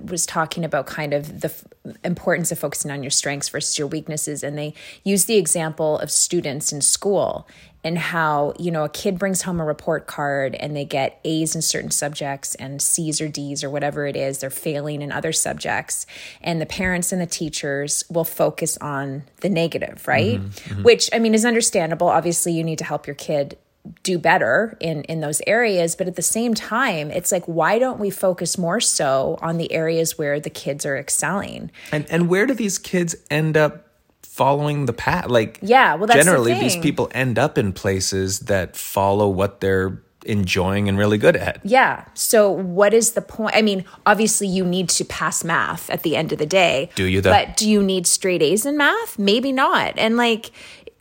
was 0.04 0.26
talking 0.26 0.66
about 0.66 0.86
kind 0.86 1.14
of 1.14 1.42
the 1.42 1.48
f- 1.48 1.64
importance 2.04 2.52
of 2.52 2.60
focusing 2.60 2.92
on 2.92 3.04
your 3.04 3.10
strengths 3.12 3.50
versus 3.50 3.78
your 3.78 3.88
weaknesses. 3.88 4.44
And 4.44 4.58
they 4.58 4.74
use 5.04 5.26
the 5.26 5.38
example 5.38 6.00
of 6.00 6.12
students 6.12 6.72
in 6.72 6.82
school 6.82 7.48
and 7.84 7.98
how, 7.98 8.54
you 8.60 8.72
know, 8.72 8.84
a 8.84 8.90
kid 8.90 9.18
brings 9.18 9.44
home 9.44 9.60
a 9.60 9.66
report 9.66 10.06
card 10.06 10.56
and 10.56 10.76
they 10.76 10.84
get 10.84 11.20
A's 11.24 11.56
in 11.56 11.62
certain 11.62 11.92
subjects 11.92 12.56
and 12.56 12.82
C's 12.82 13.22
or 13.22 13.30
D's 13.30 13.64
or 13.64 13.70
whatever 13.70 14.06
it 14.06 14.16
is. 14.16 14.40
They're 14.40 14.50
failing 14.50 15.02
in 15.02 15.12
other 15.12 15.32
subjects. 15.32 16.06
And 16.42 16.60
the 16.60 16.66
parents 16.66 17.12
and 17.12 17.22
the 17.22 17.26
teachers 17.26 18.04
will 18.10 18.26
focus 18.26 18.78
on 18.80 19.24
the 19.38 19.50
negative, 19.50 20.08
right? 20.08 20.40
Mm-hmm, 20.40 20.74
mm-hmm. 20.74 20.84
Which, 20.84 21.10
I 21.14 21.20
mean, 21.20 21.34
is 21.34 21.46
understandable. 21.46 22.08
Obviously, 22.08 22.52
you 22.52 22.64
need 22.64 22.80
to 22.80 22.86
help 22.86 23.08
your 23.08 23.16
kid 23.16 23.58
do 24.04 24.20
better 24.20 24.78
in 24.82 25.04
in 25.04 25.22
those 25.22 25.42
areas 25.48 25.96
but 25.96 26.06
at 26.06 26.16
the 26.18 26.22
same 26.22 26.54
time 26.54 27.10
it's 27.10 27.32
like 27.32 27.46
why 27.46 27.80
don't 27.80 27.98
we 27.98 28.10
focus 28.10 28.58
more 28.58 28.82
so 28.82 29.40
on 29.42 29.58
the 29.58 29.72
areas 29.72 30.18
where 30.18 30.38
the 30.40 30.50
kids 30.50 30.86
are 30.86 30.98
excelling 30.98 31.72
And 31.92 32.06
and 32.10 32.28
where 32.28 32.46
do 32.46 32.54
these 32.54 32.78
kids 32.78 33.16
end 33.32 33.56
up 33.56 33.89
following 34.30 34.86
the 34.86 34.94
path? 34.94 35.28
Like 35.28 35.60
Yeah, 35.62 35.96
well, 35.96 36.08
that's 36.08 36.20
the 36.20 36.24
generally 36.24 36.54
these 36.54 36.78
people 36.78 37.10
end 37.14 37.38
up 37.40 37.58
in 37.58 37.74
places 37.74 38.40
that 38.42 38.76
follow 38.76 39.28
what 39.28 39.60
they're 39.60 40.02
enjoying 40.26 40.90
and 40.90 40.98
really 40.98 41.18
good 41.18 41.38
at. 41.38 41.62
yeah 41.64 42.04
so 42.14 42.52
what 42.52 42.94
is 42.94 43.14
the 43.14 43.22
point 43.22 43.56
i 43.56 43.62
mean 43.62 43.86
obviously 44.06 44.46
you 44.48 44.66
need 44.66 44.90
to 44.90 45.06
pass 45.06 45.46
math 45.46 45.90
at 45.90 46.04
the 46.04 46.18
end 46.18 46.34
of 46.34 46.38
the 46.38 46.46
day 46.46 46.90
Do 46.96 47.06
you, 47.06 47.22
though? 47.22 47.32
but 47.32 47.56
do 47.56 47.68
you 47.70 47.82
need 47.82 48.06
straight 48.06 48.42
a's 48.42 48.66
in 48.66 48.76
math 48.76 49.18
maybe 49.18 49.54
not 49.54 49.94
and 49.98 50.18
like 50.18 50.52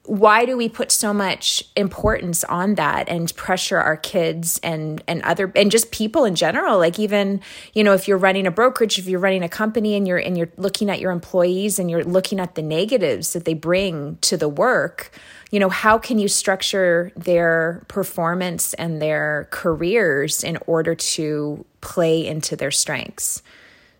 why 0.08 0.46
do 0.46 0.56
we 0.56 0.70
put 0.70 0.90
so 0.90 1.12
much 1.12 1.62
importance 1.76 2.42
on 2.44 2.76
that 2.76 3.10
and 3.10 3.34
pressure 3.36 3.76
our 3.76 3.96
kids 3.96 4.58
and 4.62 5.02
and 5.06 5.20
other 5.22 5.52
and 5.54 5.70
just 5.70 5.90
people 5.90 6.24
in 6.24 6.34
general? 6.34 6.78
Like 6.78 6.98
even 6.98 7.42
you 7.74 7.84
know 7.84 7.92
if 7.92 8.08
you're 8.08 8.16
running 8.16 8.46
a 8.46 8.50
brokerage 8.50 8.98
if 8.98 9.06
you're 9.06 9.20
running 9.20 9.42
a 9.42 9.50
company 9.50 9.94
and 9.96 10.08
you're 10.08 10.16
and 10.16 10.38
you're 10.38 10.50
looking 10.56 10.88
at 10.88 10.98
your 10.98 11.12
employees 11.12 11.78
and 11.78 11.90
you're 11.90 12.04
looking 12.04 12.40
at 12.40 12.54
the 12.54 12.62
negatives 12.62 13.34
that 13.34 13.44
they 13.44 13.52
bring 13.52 14.16
to 14.22 14.38
the 14.38 14.48
work 14.48 15.10
you 15.50 15.60
know 15.60 15.68
how 15.68 15.98
can 15.98 16.18
you 16.18 16.26
structure 16.26 17.12
their 17.14 17.84
performance 17.88 18.72
and 18.74 19.02
their 19.02 19.46
careers 19.50 20.42
in 20.42 20.56
order 20.66 20.94
to 20.94 21.66
play 21.82 22.26
into 22.26 22.56
their 22.56 22.70
strengths? 22.70 23.42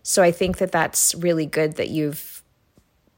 So 0.01 0.23
i 0.23 0.31
think 0.31 0.57
that 0.57 0.71
that's 0.71 1.13
really 1.13 1.45
good 1.45 1.75
that 1.75 1.89
you've 1.89 2.38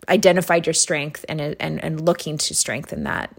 identified 0.10 0.65
your 0.65 0.74
strength 0.74 1.25
and 1.29 1.39
and 1.41 1.84
and 1.84 2.01
looking 2.05 2.38
to 2.38 2.53
strengthen 2.55 3.03
that 3.03 3.31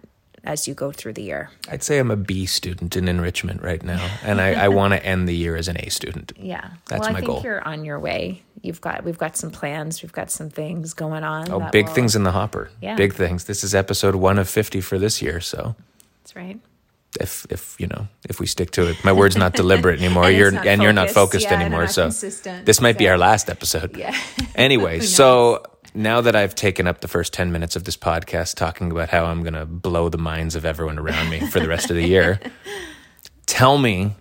as 0.44 0.66
you 0.66 0.74
go 0.74 0.90
through 0.90 1.12
the 1.12 1.22
year. 1.22 1.50
I'd 1.70 1.84
say 1.84 1.98
I'm 1.98 2.10
a 2.10 2.16
B 2.16 2.46
student 2.46 2.96
in 2.96 3.06
enrichment 3.06 3.62
right 3.62 3.80
now, 3.82 4.04
and 4.24 4.40
I, 4.40 4.64
I 4.64 4.68
want 4.68 4.92
to 4.92 5.04
end 5.12 5.28
the 5.28 5.36
year 5.36 5.54
as 5.54 5.68
an 5.68 5.76
A 5.78 5.88
student. 5.88 6.32
Yeah. 6.36 6.68
That's 6.88 7.00
well, 7.00 7.10
I 7.10 7.12
my 7.12 7.20
think 7.20 7.26
goal. 7.28 7.42
you're 7.44 7.62
on 7.66 7.84
your 7.84 8.00
way. 8.00 8.42
You've 8.60 8.80
got 8.80 9.04
we've 9.04 9.18
got 9.18 9.36
some 9.36 9.50
plans, 9.52 10.02
we've 10.02 10.12
got 10.12 10.30
some 10.32 10.50
things 10.50 10.94
going 10.94 11.22
on. 11.24 11.50
Oh, 11.50 11.68
big 11.70 11.86
will- 11.86 11.94
things 11.94 12.16
in 12.16 12.24
the 12.24 12.32
hopper. 12.32 12.70
Yeah. 12.80 12.96
Big 12.96 13.14
things. 13.14 13.44
This 13.44 13.62
is 13.62 13.72
episode 13.74 14.16
one 14.16 14.38
of 14.38 14.48
50 14.48 14.80
for 14.80 14.98
this 14.98 15.22
year. 15.22 15.40
So 15.40 15.76
That's 16.22 16.34
right. 16.36 16.58
if, 17.20 17.46
if, 17.50 17.76
you 17.78 17.86
know, 17.86 18.08
if 18.28 18.40
we 18.40 18.46
stick 18.46 18.70
to 18.72 18.88
it, 18.88 19.04
my 19.04 19.12
word's 19.12 19.36
not 19.36 19.52
deliberate 19.54 20.00
anymore. 20.02 20.24
And 20.24 20.36
you're, 20.36 20.66
and 20.68 20.82
you're 20.82 20.92
not 20.92 21.10
focused. 21.10 21.46
focused 21.46 21.50
Yeah, 21.50 21.60
anymore. 21.60 21.82
not 21.82 21.90
So 21.92 22.02
consistent. 22.04 22.66
this 22.66 22.80
might 22.80 22.98
be 22.98 23.08
our 23.08 23.18
last 23.18 23.48
episode. 23.48 23.96
Yeah. 23.96 24.16
Anyway, 24.54 25.00
so 25.00 25.62
now 25.94 26.20
that 26.20 26.34
I've 26.36 26.54
taken 26.54 26.86
up 26.86 27.00
the 27.00 27.08
first 27.08 27.32
10 27.32 27.52
minutes 27.52 27.76
of 27.76 27.84
this 27.84 27.96
podcast 27.96 28.56
talking 28.56 28.90
about 28.90 29.10
how 29.10 29.24
I'm 29.24 29.42
going 29.42 29.54
to 29.54 29.66
blow 29.66 30.08
the 30.08 30.18
minds 30.18 30.54
of 30.54 30.64
everyone 30.64 30.98
around 30.98 31.30
me 31.30 31.46
for 31.46 31.60
the 31.60 31.68
rest 31.68 31.90
of 31.90 31.96
the 31.96 32.06
year, 32.06 32.40
tell 33.46 33.78
me, 33.78 34.14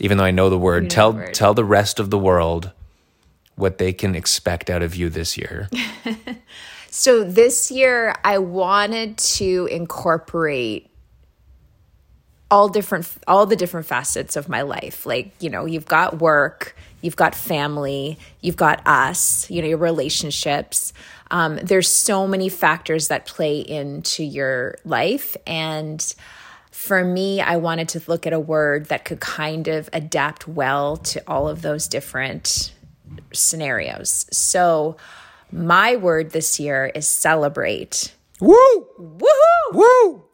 even 0.00 0.18
though 0.18 0.24
I 0.24 0.30
know 0.30 0.50
the 0.50 0.58
word, 0.58 0.84
know 0.84 0.88
tell 0.88 1.12
the 1.12 1.18
word. 1.18 1.34
tell 1.34 1.54
the 1.54 1.64
rest 1.64 2.00
of 2.00 2.10
the 2.10 2.18
world 2.18 2.72
what 3.54 3.78
they 3.78 3.92
can 3.92 4.14
expect 4.14 4.70
out 4.70 4.82
of 4.82 4.94
you 4.94 5.08
this 5.08 5.36
year. 5.36 5.68
So 6.94 7.24
this 7.24 7.70
year 7.70 8.14
I 8.22 8.36
wanted 8.36 9.16
to 9.16 9.66
incorporate 9.70 10.90
all 12.50 12.68
different 12.68 13.10
all 13.26 13.46
the 13.46 13.56
different 13.56 13.86
facets 13.86 14.36
of 14.36 14.46
my 14.46 14.60
life. 14.60 15.06
Like, 15.06 15.32
you 15.40 15.48
know, 15.48 15.64
you've 15.64 15.86
got 15.86 16.18
work, 16.18 16.76
you've 17.02 17.16
got 17.16 17.34
family, 17.34 18.18
you've 18.40 18.56
got 18.56 18.80
us, 18.86 19.50
you 19.50 19.60
know, 19.60 19.68
your 19.68 19.78
relationships. 19.78 20.94
Um, 21.30 21.56
there's 21.62 21.88
so 21.88 22.26
many 22.26 22.48
factors 22.48 23.08
that 23.08 23.26
play 23.26 23.60
into 23.60 24.24
your 24.24 24.76
life 24.84 25.36
and 25.46 26.14
for 26.82 27.04
me, 27.04 27.40
I 27.40 27.58
wanted 27.58 27.90
to 27.90 28.02
look 28.08 28.26
at 28.26 28.32
a 28.32 28.40
word 28.40 28.86
that 28.86 29.04
could 29.04 29.20
kind 29.20 29.68
of 29.68 29.88
adapt 29.92 30.48
well 30.48 30.96
to 30.96 31.22
all 31.28 31.46
of 31.46 31.62
those 31.62 31.86
different 31.86 32.72
scenarios. 33.32 34.26
So, 34.32 34.96
my 35.52 35.96
word 35.96 36.30
this 36.30 36.58
year 36.58 36.90
is 36.94 37.06
celebrate. 37.06 38.14
Woo! 38.40 38.56
Woohoo! 38.98 39.74
Woo! 39.74 40.24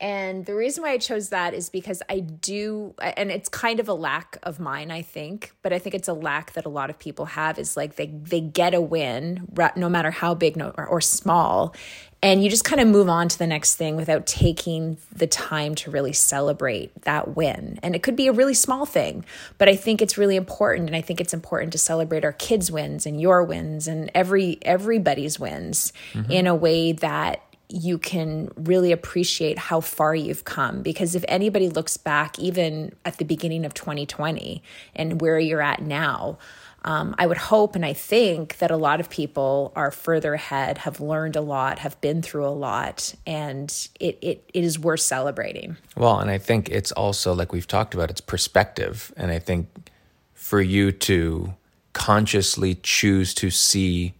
And 0.00 0.46
the 0.46 0.54
reason 0.54 0.84
why 0.84 0.90
I 0.90 0.98
chose 0.98 1.30
that 1.30 1.54
is 1.54 1.70
because 1.70 2.02
I 2.08 2.20
do, 2.20 2.94
and 3.00 3.32
it's 3.32 3.48
kind 3.48 3.80
of 3.80 3.88
a 3.88 3.94
lack 3.94 4.38
of 4.44 4.60
mine, 4.60 4.92
I 4.92 5.02
think, 5.02 5.52
but 5.62 5.72
I 5.72 5.80
think 5.80 5.94
it's 5.96 6.06
a 6.06 6.12
lack 6.12 6.52
that 6.52 6.64
a 6.64 6.68
lot 6.68 6.88
of 6.88 7.00
people 7.00 7.24
have 7.24 7.58
is 7.58 7.76
like 7.76 7.96
they, 7.96 8.06
they 8.06 8.40
get 8.40 8.74
a 8.74 8.80
win, 8.80 9.48
no 9.74 9.88
matter 9.88 10.12
how 10.12 10.34
big 10.34 10.60
or, 10.60 10.86
or 10.86 11.00
small, 11.00 11.74
and 12.20 12.42
you 12.42 12.50
just 12.50 12.64
kind 12.64 12.80
of 12.80 12.88
move 12.88 13.08
on 13.08 13.28
to 13.28 13.38
the 13.38 13.46
next 13.46 13.76
thing 13.76 13.94
without 13.94 14.26
taking 14.26 14.98
the 15.14 15.26
time 15.26 15.76
to 15.76 15.90
really 15.90 16.12
celebrate 16.12 17.02
that 17.02 17.36
win. 17.36 17.78
And 17.80 17.94
it 17.94 18.02
could 18.02 18.16
be 18.16 18.26
a 18.26 18.32
really 18.32 18.54
small 18.54 18.86
thing, 18.86 19.24
but 19.56 19.68
I 19.68 19.76
think 19.76 20.02
it's 20.02 20.18
really 20.18 20.34
important. 20.34 20.88
And 20.88 20.96
I 20.96 21.00
think 21.00 21.20
it's 21.20 21.32
important 21.32 21.72
to 21.72 21.78
celebrate 21.78 22.24
our 22.24 22.32
kids' 22.32 22.72
wins 22.72 23.06
and 23.06 23.20
your 23.20 23.44
wins 23.44 23.86
and 23.86 24.10
every 24.14 24.58
everybody's 24.62 25.38
wins 25.38 25.92
mm-hmm. 26.12 26.30
in 26.30 26.46
a 26.48 26.56
way 26.56 26.90
that 26.92 27.42
you 27.68 27.98
can 27.98 28.50
really 28.56 28.92
appreciate 28.92 29.58
how 29.58 29.80
far 29.80 30.14
you've 30.14 30.44
come. 30.44 30.82
Because 30.82 31.14
if 31.14 31.24
anybody 31.28 31.68
looks 31.68 31.96
back, 31.96 32.38
even 32.38 32.94
at 33.04 33.18
the 33.18 33.24
beginning 33.24 33.64
of 33.64 33.74
2020 33.74 34.62
and 34.96 35.20
where 35.20 35.38
you're 35.38 35.60
at 35.60 35.82
now, 35.82 36.38
um, 36.84 37.14
I 37.18 37.26
would 37.26 37.36
hope 37.36 37.74
and 37.74 37.84
I 37.84 37.92
think 37.92 38.58
that 38.58 38.70
a 38.70 38.76
lot 38.76 39.00
of 39.00 39.10
people 39.10 39.72
are 39.76 39.90
further 39.90 40.34
ahead, 40.34 40.78
have 40.78 41.00
learned 41.00 41.36
a 41.36 41.40
lot, 41.40 41.80
have 41.80 42.00
been 42.00 42.22
through 42.22 42.46
a 42.46 42.50
lot, 42.54 43.14
and 43.26 43.68
it, 44.00 44.16
it, 44.22 44.50
it 44.54 44.64
is 44.64 44.78
worth 44.78 45.00
celebrating. 45.00 45.76
Well, 45.96 46.20
and 46.20 46.30
I 46.30 46.38
think 46.38 46.70
it's 46.70 46.92
also, 46.92 47.34
like 47.34 47.52
we've 47.52 47.66
talked 47.66 47.94
about, 47.94 48.10
it's 48.10 48.20
perspective. 48.20 49.12
And 49.16 49.30
I 49.30 49.38
think 49.38 49.90
for 50.32 50.60
you 50.60 50.92
to 50.92 51.54
consciously 51.92 52.76
choose 52.76 53.34
to 53.34 53.50
see 53.50 54.14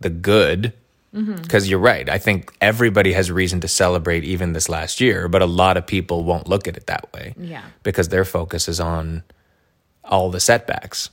the 0.00 0.10
good 0.10 0.72
because 1.12 1.64
mm-hmm. 1.64 1.70
you're 1.70 1.78
right. 1.78 2.08
I 2.08 2.18
think 2.18 2.52
everybody 2.60 3.12
has 3.12 3.30
reason 3.30 3.60
to 3.60 3.68
celebrate 3.68 4.24
even 4.24 4.52
this 4.52 4.68
last 4.68 5.00
year, 5.00 5.28
but 5.28 5.40
a 5.40 5.46
lot 5.46 5.76
of 5.76 5.86
people 5.86 6.24
won't 6.24 6.48
look 6.48 6.68
at 6.68 6.76
it 6.76 6.86
that 6.86 7.12
way. 7.12 7.34
Yeah. 7.38 7.62
Because 7.82 8.08
their 8.08 8.24
focus 8.24 8.68
is 8.68 8.80
on 8.80 9.22
all 10.04 10.30
the 10.30 10.40
setbacks, 10.40 11.10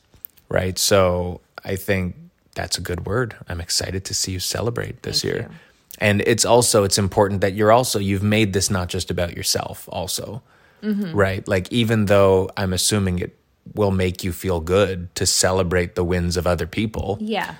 right? 0.49 0.77
So 0.77 1.41
I 1.63 1.75
think 1.75 2.15
that's 2.55 2.77
a 2.77 2.81
good 2.81 3.05
word. 3.05 3.35
I'm 3.47 3.61
excited 3.61 4.03
to 4.05 4.13
see 4.13 4.33
you 4.33 4.39
celebrate 4.39 5.03
this 5.03 5.21
Thank 5.21 5.33
year. 5.33 5.47
You. 5.49 5.55
And 5.99 6.21
it's 6.21 6.43
also 6.43 6.83
it's 6.83 6.97
important 6.97 7.41
that 7.41 7.53
you're 7.53 7.71
also 7.71 7.99
you've 7.99 8.23
made 8.23 8.53
this 8.53 8.69
not 8.69 8.89
just 8.89 9.09
about 9.09 9.37
yourself 9.37 9.87
also. 9.91 10.41
Mm-hmm. 10.81 11.15
Right? 11.15 11.47
Like 11.47 11.71
even 11.71 12.07
though 12.07 12.49
I'm 12.57 12.73
assuming 12.73 13.19
it 13.19 13.37
will 13.73 13.91
make 13.91 14.21
you 14.21 14.33
feel 14.33 14.59
good 14.59 15.15
to 15.15 15.25
celebrate 15.25 15.95
the 15.95 16.03
wins 16.03 16.35
of 16.35 16.45
other 16.45 16.67
people. 16.67 17.17
Yeah 17.21 17.55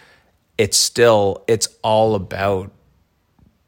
it's 0.57 0.77
still 0.77 1.43
it's 1.48 1.67
all 1.81 2.15
about 2.15 2.72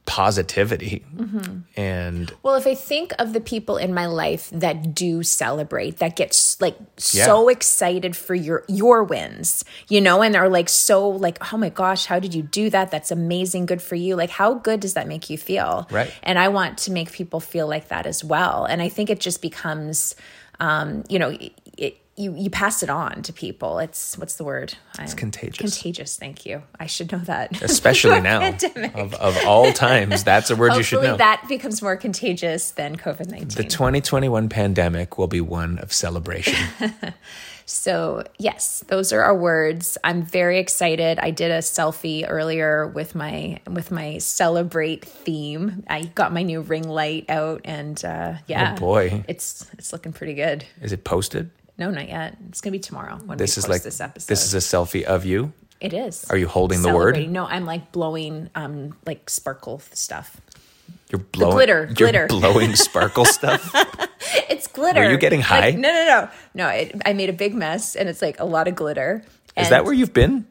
positivity. 0.05 1.03
Mm-hmm. 1.15 1.61
and 1.75 2.31
well 2.43 2.55
if 2.55 2.67
i 2.67 2.75
think 2.75 3.11
of 3.17 3.33
the 3.33 3.41
people 3.41 3.77
in 3.77 3.93
my 3.93 4.05
life 4.05 4.51
that 4.51 4.93
do 4.93 5.23
celebrate 5.23 5.97
that 5.97 6.15
gets 6.15 6.61
like 6.61 6.77
yeah. 7.11 7.25
so 7.25 7.49
excited 7.49 8.15
for 8.15 8.35
your 8.35 8.63
your 8.67 9.03
wins 9.03 9.65
you 9.89 9.99
know 9.99 10.21
and 10.21 10.35
are 10.35 10.47
like 10.47 10.69
so 10.69 11.09
like 11.09 11.51
oh 11.51 11.57
my 11.57 11.69
gosh 11.69 12.05
how 12.05 12.19
did 12.19 12.35
you 12.35 12.43
do 12.43 12.69
that? 12.69 12.91
That's 12.91 13.11
amazing 13.11 13.65
good 13.65 13.81
for 13.81 13.95
you. 13.95 14.15
Like 14.15 14.29
how 14.29 14.53
good 14.53 14.79
does 14.79 14.93
that 14.93 15.07
make 15.07 15.29
you 15.29 15.37
feel? 15.37 15.87
Right. 15.89 16.13
And 16.21 16.37
i 16.37 16.49
want 16.49 16.77
to 16.79 16.91
make 16.91 17.11
people 17.11 17.39
feel 17.39 17.67
like 17.67 17.87
that 17.87 18.05
as 18.05 18.23
well. 18.23 18.65
And 18.65 18.81
i 18.81 18.89
think 18.89 19.09
it 19.09 19.19
just 19.19 19.41
becomes 19.41 20.15
um 20.59 21.03
you 21.09 21.19
know 21.19 21.37
you 22.17 22.33
you 22.35 22.49
pass 22.49 22.81
it 22.81 22.89
on 22.89 23.21
to 23.23 23.33
people. 23.33 23.79
It's 23.79 24.17
what's 24.17 24.35
the 24.35 24.45
word? 24.45 24.75
It's 24.99 25.11
I'm, 25.11 25.17
contagious. 25.17 25.57
Contagious. 25.57 26.17
Thank 26.17 26.45
you. 26.45 26.63
I 26.79 26.85
should 26.85 27.11
know 27.11 27.19
that. 27.19 27.61
Especially 27.61 28.21
now, 28.21 28.47
of, 28.95 29.13
of 29.15 29.37
all 29.45 29.73
times, 29.73 30.23
that's 30.23 30.49
a 30.49 30.55
word 30.55 30.69
Hopefully 30.69 30.79
you 30.79 30.83
should 30.83 31.03
know. 31.03 31.17
That 31.17 31.45
becomes 31.49 31.81
more 31.81 31.97
contagious 31.97 32.71
than 32.71 32.95
COVID 32.95 33.29
nineteen. 33.29 33.49
The 33.49 33.63
2021 33.65 34.47
pandemic 34.47 35.17
will 35.17 35.27
be 35.27 35.41
one 35.41 35.77
of 35.79 35.91
celebration. 35.91 36.55
so 37.65 38.23
yes, 38.37 38.85
those 38.87 39.11
are 39.11 39.21
our 39.21 39.35
words. 39.35 39.97
I'm 40.01 40.23
very 40.23 40.59
excited. 40.59 41.19
I 41.19 41.31
did 41.31 41.51
a 41.51 41.59
selfie 41.59 42.25
earlier 42.25 42.87
with 42.87 43.13
my 43.13 43.59
with 43.69 43.91
my 43.91 44.19
celebrate 44.19 45.03
theme. 45.03 45.83
I 45.89 46.03
got 46.03 46.31
my 46.31 46.43
new 46.43 46.61
ring 46.61 46.87
light 46.87 47.25
out, 47.29 47.59
and 47.65 48.03
uh, 48.05 48.35
yeah, 48.47 48.75
oh 48.77 48.79
boy, 48.79 49.25
it's 49.27 49.69
it's 49.73 49.91
looking 49.91 50.13
pretty 50.13 50.35
good. 50.35 50.63
Is 50.81 50.93
it 50.93 51.03
posted? 51.03 51.51
No, 51.77 51.89
not 51.91 52.07
yet. 52.07 52.37
It's 52.49 52.61
gonna 52.61 52.71
be 52.71 52.79
tomorrow 52.79 53.17
when 53.25 53.37
this 53.37 53.57
we 53.57 53.61
is 53.61 53.69
like 53.69 53.83
this 53.83 53.99
episode. 53.99 54.27
This 54.27 54.45
is 54.45 54.53
a 54.53 54.59
selfie 54.59 55.03
of 55.03 55.25
you. 55.25 55.53
It 55.81 55.93
is. 55.93 56.25
Are 56.29 56.37
you 56.37 56.47
holding 56.47 56.81
the 56.81 56.93
word? 56.93 57.29
No, 57.29 57.45
I'm 57.45 57.65
like 57.65 57.91
blowing 57.91 58.49
um 58.55 58.97
like 59.05 59.29
sparkle 59.29 59.79
stuff. 59.91 60.39
You're 61.09 61.19
blowing 61.19 61.49
the 61.49 61.55
glitter, 61.55 61.85
you're 61.85 61.93
glitter, 61.93 62.27
blowing 62.29 62.75
sparkle 62.75 63.25
stuff. 63.25 63.71
it's 64.49 64.67
glitter. 64.67 65.01
Are 65.01 65.11
you 65.11 65.17
getting 65.17 65.41
high? 65.41 65.71
Like, 65.71 65.77
no, 65.77 65.91
no, 65.91 66.05
no, 66.05 66.29
no. 66.53 66.67
It, 66.69 67.01
I 67.05 67.13
made 67.13 67.29
a 67.29 67.33
big 67.33 67.53
mess, 67.53 67.95
and 67.95 68.09
it's 68.09 68.21
like 68.21 68.39
a 68.39 68.45
lot 68.45 68.67
of 68.67 68.75
glitter. 68.75 69.23
Is 69.55 69.69
that 69.69 69.85
where 69.85 69.93
you've 69.93 70.13
been? 70.13 70.47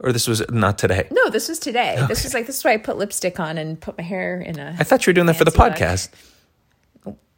Or 0.00 0.12
this 0.12 0.28
was 0.28 0.48
not 0.50 0.78
today? 0.78 1.08
No, 1.10 1.28
this 1.28 1.48
was 1.48 1.58
today. 1.58 1.96
Okay. 1.98 2.06
This 2.06 2.22
was 2.22 2.32
like 2.32 2.46
this 2.46 2.58
is 2.58 2.64
why 2.64 2.74
I 2.74 2.76
put 2.76 2.96
lipstick 2.98 3.40
on 3.40 3.58
and 3.58 3.80
put 3.80 3.98
my 3.98 4.04
hair 4.04 4.40
in 4.40 4.58
a. 4.58 4.76
I 4.78 4.84
thought 4.84 5.04
you 5.04 5.10
were 5.10 5.14
doing 5.14 5.26
that 5.26 5.36
for 5.36 5.44
the 5.44 5.50
podcast. 5.50 6.10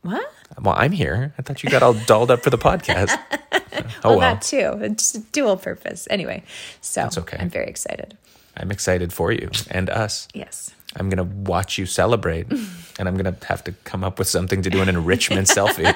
What? 0.03 0.31
Well, 0.59 0.75
I'm 0.77 0.93
here. 0.93 1.33
I 1.39 1.43
thought 1.43 1.63
you 1.63 1.71
got 1.71 1.83
all 1.83 1.95
dolled 1.95 2.31
up 2.31 2.43
for 2.43 2.51
the 2.51 2.59
podcast. 2.59 3.19
oh, 3.33 3.61
well, 4.05 4.19
well, 4.19 4.21
that 4.21 4.43
too. 4.43 4.79
It's 4.81 5.13
dual 5.13 5.57
purpose. 5.57 6.07
Anyway, 6.11 6.43
so 6.81 7.03
That's 7.03 7.19
okay. 7.19 7.39
I'm 7.39 7.51
very 7.51 7.69
excited. 7.69 8.17
I'm 8.57 8.71
excited 8.71 9.13
for 9.13 9.33
you 9.33 9.51
and 9.71 9.89
us. 9.89 10.29
Yes. 10.35 10.75
I'm 10.97 11.09
going 11.09 11.19
to 11.19 11.51
watch 11.51 11.79
you 11.79 11.87
celebrate 11.87 12.51
and 12.99 13.09
I'm 13.09 13.17
going 13.17 13.35
to 13.35 13.47
have 13.47 13.63
to 13.65 13.73
come 13.85 14.03
up 14.05 14.19
with 14.19 14.29
something 14.29 14.63
to 14.63 14.71
do 14.71 14.83
an 14.83 14.89
enrichment 14.89 15.47
selfie. 15.57 15.95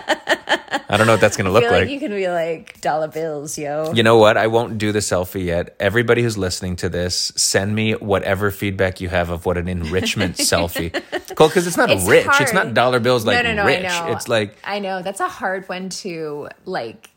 I 0.89 0.97
don't 0.97 1.07
know 1.07 1.15
what 1.15 1.21
that's 1.21 1.37
going 1.37 1.47
to 1.47 1.51
look 1.51 1.65
like, 1.65 1.73
like. 1.73 1.89
You 1.89 1.99
can 1.99 2.11
be 2.11 2.29
like 2.29 2.81
dollar 2.81 3.09
bills, 3.09 3.59
yo. 3.59 3.93
You 3.93 4.03
know 4.03 4.19
what? 4.19 4.37
I 4.37 4.47
won't 4.47 4.79
do 4.79 4.93
the 4.93 5.01
selfie 5.01 5.47
yet. 5.47 5.75
Everybody 5.81 6.23
who's 6.23 6.39
listening 6.39 6.77
to 6.77 6.89
this, 6.89 7.33
send 7.37 7.75
me 7.75 7.93
whatever 7.93 8.51
feedback 8.51 9.01
you 9.01 9.09
have 9.09 9.31
of 9.31 9.47
what 9.47 9.57
an 9.57 9.67
enrichment 9.67 10.37
selfie. 10.37 10.93
Cool, 11.35 11.49
because 11.49 11.67
it's 11.67 11.77
not 11.77 11.91
it's 11.91 12.07
rich. 12.07 12.27
Hard. 12.27 12.43
It's 12.43 12.53
not 12.53 12.75
dollar 12.75 13.01
bills 13.01 13.25
like 13.25 13.43
no, 13.43 13.55
no, 13.55 13.63
no, 13.63 13.67
rich. 13.67 13.87
It's 14.15 14.29
like 14.29 14.57
I 14.63 14.79
know 14.79 15.03
that's 15.03 15.21
a 15.21 15.29
hard 15.29 15.69
one 15.69 15.89
to 15.89 16.49
like 16.65 17.11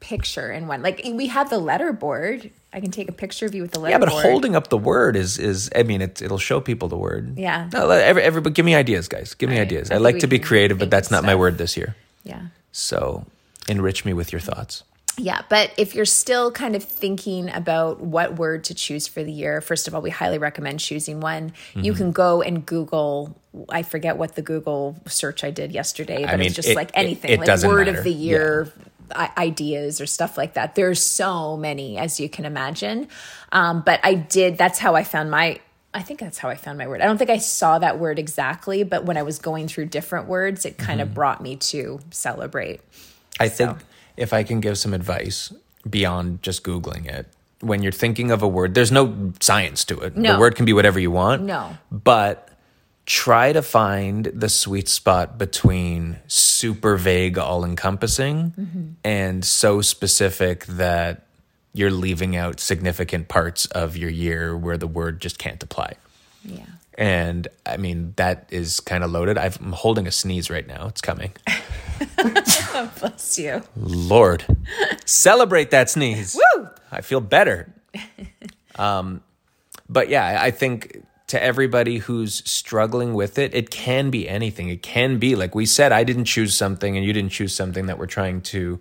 picture 0.00 0.50
in 0.50 0.66
one. 0.66 0.82
Like 0.82 1.02
we 1.12 1.26
have 1.28 1.50
the 1.50 1.58
letter 1.58 1.92
board. 1.92 2.50
I 2.72 2.80
can 2.80 2.90
take 2.90 3.08
a 3.08 3.12
picture 3.12 3.46
of 3.46 3.54
you 3.54 3.62
with 3.62 3.72
the 3.72 3.80
letter. 3.80 3.92
Yeah, 3.92 3.98
but 3.98 4.10
board. 4.10 4.24
holding 4.24 4.54
up 4.54 4.68
the 4.68 4.78
word 4.78 5.16
is 5.16 5.38
is. 5.38 5.70
I 5.74 5.82
mean, 5.82 6.02
it, 6.02 6.22
it'll 6.22 6.38
show 6.38 6.60
people 6.60 6.88
the 6.88 6.96
word. 6.96 7.38
Yeah. 7.38 7.70
No, 7.72 7.90
every, 7.90 8.22
every, 8.22 8.40
but 8.40 8.54
give 8.54 8.64
me 8.64 8.74
ideas, 8.74 9.08
guys. 9.08 9.34
Give 9.34 9.48
me 9.48 9.56
right. 9.56 9.62
ideas. 9.62 9.90
I, 9.90 9.96
I 9.96 9.98
like 9.98 10.18
to 10.20 10.26
be 10.26 10.38
creative, 10.38 10.78
but 10.78 10.90
that's 10.90 11.10
not 11.10 11.18
stuff. 11.18 11.26
my 11.26 11.34
word 11.34 11.58
this 11.58 11.76
year. 11.76 11.96
Yeah. 12.24 12.48
So 12.72 13.24
enrich 13.68 14.04
me 14.04 14.12
with 14.12 14.32
your 14.32 14.40
thoughts. 14.40 14.84
Yeah, 15.20 15.42
but 15.48 15.72
if 15.76 15.96
you're 15.96 16.04
still 16.04 16.52
kind 16.52 16.76
of 16.76 16.84
thinking 16.84 17.50
about 17.50 18.00
what 18.00 18.36
word 18.36 18.62
to 18.64 18.74
choose 18.74 19.08
for 19.08 19.24
the 19.24 19.32
year, 19.32 19.60
first 19.60 19.88
of 19.88 19.94
all, 19.94 20.00
we 20.00 20.10
highly 20.10 20.38
recommend 20.38 20.78
choosing 20.78 21.18
one. 21.18 21.50
Mm-hmm. 21.50 21.80
You 21.80 21.92
can 21.92 22.12
go 22.12 22.40
and 22.40 22.64
Google. 22.64 23.36
I 23.68 23.82
forget 23.82 24.16
what 24.16 24.36
the 24.36 24.42
Google 24.42 24.96
search 25.08 25.42
I 25.42 25.50
did 25.50 25.72
yesterday, 25.72 26.24
but 26.24 26.34
I 26.34 26.36
mean, 26.36 26.46
it's 26.46 26.54
just 26.54 26.68
it, 26.68 26.76
like 26.76 26.92
anything, 26.94 27.32
it, 27.32 27.40
it 27.42 27.48
like 27.48 27.62
word 27.64 27.86
matter. 27.88 27.98
of 27.98 28.04
the 28.04 28.12
year. 28.12 28.72
Yeah 28.76 28.84
ideas 29.14 30.00
or 30.00 30.06
stuff 30.06 30.36
like 30.36 30.54
that. 30.54 30.74
There's 30.74 31.02
so 31.02 31.56
many, 31.56 31.98
as 31.98 32.20
you 32.20 32.28
can 32.28 32.44
imagine. 32.44 33.08
Um, 33.52 33.82
but 33.84 34.00
I 34.02 34.14
did, 34.14 34.58
that's 34.58 34.78
how 34.78 34.94
I 34.94 35.04
found 35.04 35.30
my, 35.30 35.60
I 35.94 36.02
think 36.02 36.20
that's 36.20 36.38
how 36.38 36.48
I 36.48 36.54
found 36.54 36.78
my 36.78 36.86
word. 36.86 37.00
I 37.00 37.06
don't 37.06 37.18
think 37.18 37.30
I 37.30 37.38
saw 37.38 37.78
that 37.78 37.98
word 37.98 38.18
exactly, 38.18 38.82
but 38.84 39.04
when 39.04 39.16
I 39.16 39.22
was 39.22 39.38
going 39.38 39.68
through 39.68 39.86
different 39.86 40.28
words, 40.28 40.64
it 40.64 40.78
kind 40.78 41.00
mm-hmm. 41.00 41.08
of 41.08 41.14
brought 41.14 41.42
me 41.42 41.56
to 41.56 42.00
celebrate. 42.10 42.80
I 43.40 43.48
so. 43.48 43.66
think 43.66 43.78
if 44.16 44.32
I 44.32 44.42
can 44.42 44.60
give 44.60 44.78
some 44.78 44.92
advice 44.92 45.52
beyond 45.88 46.42
just 46.42 46.62
Googling 46.62 47.06
it, 47.06 47.26
when 47.60 47.82
you're 47.82 47.90
thinking 47.90 48.30
of 48.30 48.42
a 48.42 48.48
word, 48.48 48.74
there's 48.74 48.92
no 48.92 49.32
science 49.40 49.84
to 49.86 49.98
it. 50.00 50.16
No. 50.16 50.34
The 50.34 50.38
word 50.40 50.54
can 50.54 50.64
be 50.64 50.72
whatever 50.72 51.00
you 51.00 51.10
want. 51.10 51.42
No. 51.42 51.76
But 51.90 52.47
try 53.08 53.54
to 53.54 53.62
find 53.62 54.26
the 54.26 54.50
sweet 54.50 54.86
spot 54.86 55.38
between 55.38 56.18
super 56.26 56.98
vague, 56.98 57.38
all 57.38 57.64
encompassing, 57.64 58.50
mm-hmm. 58.50 58.88
and 59.02 59.46
so 59.46 59.80
specific 59.80 60.66
that 60.66 61.22
you're 61.72 61.90
leaving 61.90 62.36
out 62.36 62.60
significant 62.60 63.28
parts 63.28 63.64
of 63.66 63.96
your 63.96 64.10
year 64.10 64.54
where 64.54 64.76
the 64.76 64.86
word 64.86 65.22
just 65.22 65.38
can't 65.38 65.62
apply. 65.62 65.94
Yeah. 66.44 66.66
And 66.98 67.48
I 67.64 67.78
mean, 67.78 68.12
that 68.16 68.46
is 68.50 68.78
kind 68.80 69.02
of 69.02 69.10
loaded. 69.10 69.38
i 69.38 69.46
am 69.46 69.72
holding 69.72 70.06
a 70.06 70.12
sneeze 70.12 70.50
right 70.50 70.66
now. 70.66 70.86
It's 70.88 71.00
coming. 71.00 71.32
Bless 73.00 73.38
you. 73.38 73.62
Lord. 73.74 74.44
Celebrate 75.06 75.70
that 75.70 75.88
sneeze. 75.88 76.36
Woo! 76.36 76.68
I 76.92 77.00
feel 77.00 77.20
better. 77.20 77.72
Um, 78.78 79.24
but 79.88 80.08
yeah, 80.08 80.38
I 80.40 80.52
think 80.52 81.02
to 81.28 81.42
everybody 81.42 81.98
who's 81.98 82.42
struggling 82.50 83.14
with 83.14 83.38
it, 83.38 83.54
it 83.54 83.70
can 83.70 84.10
be 84.10 84.28
anything. 84.28 84.68
It 84.68 84.82
can 84.82 85.18
be, 85.18 85.36
like 85.36 85.54
we 85.54 85.66
said, 85.66 85.92
I 85.92 86.02
didn't 86.04 86.24
choose 86.24 86.54
something 86.56 86.96
and 86.96 87.04
you 87.06 87.12
didn't 87.12 87.32
choose 87.32 87.54
something 87.54 87.86
that 87.86 87.98
we're 87.98 88.06
trying 88.06 88.40
to 88.42 88.80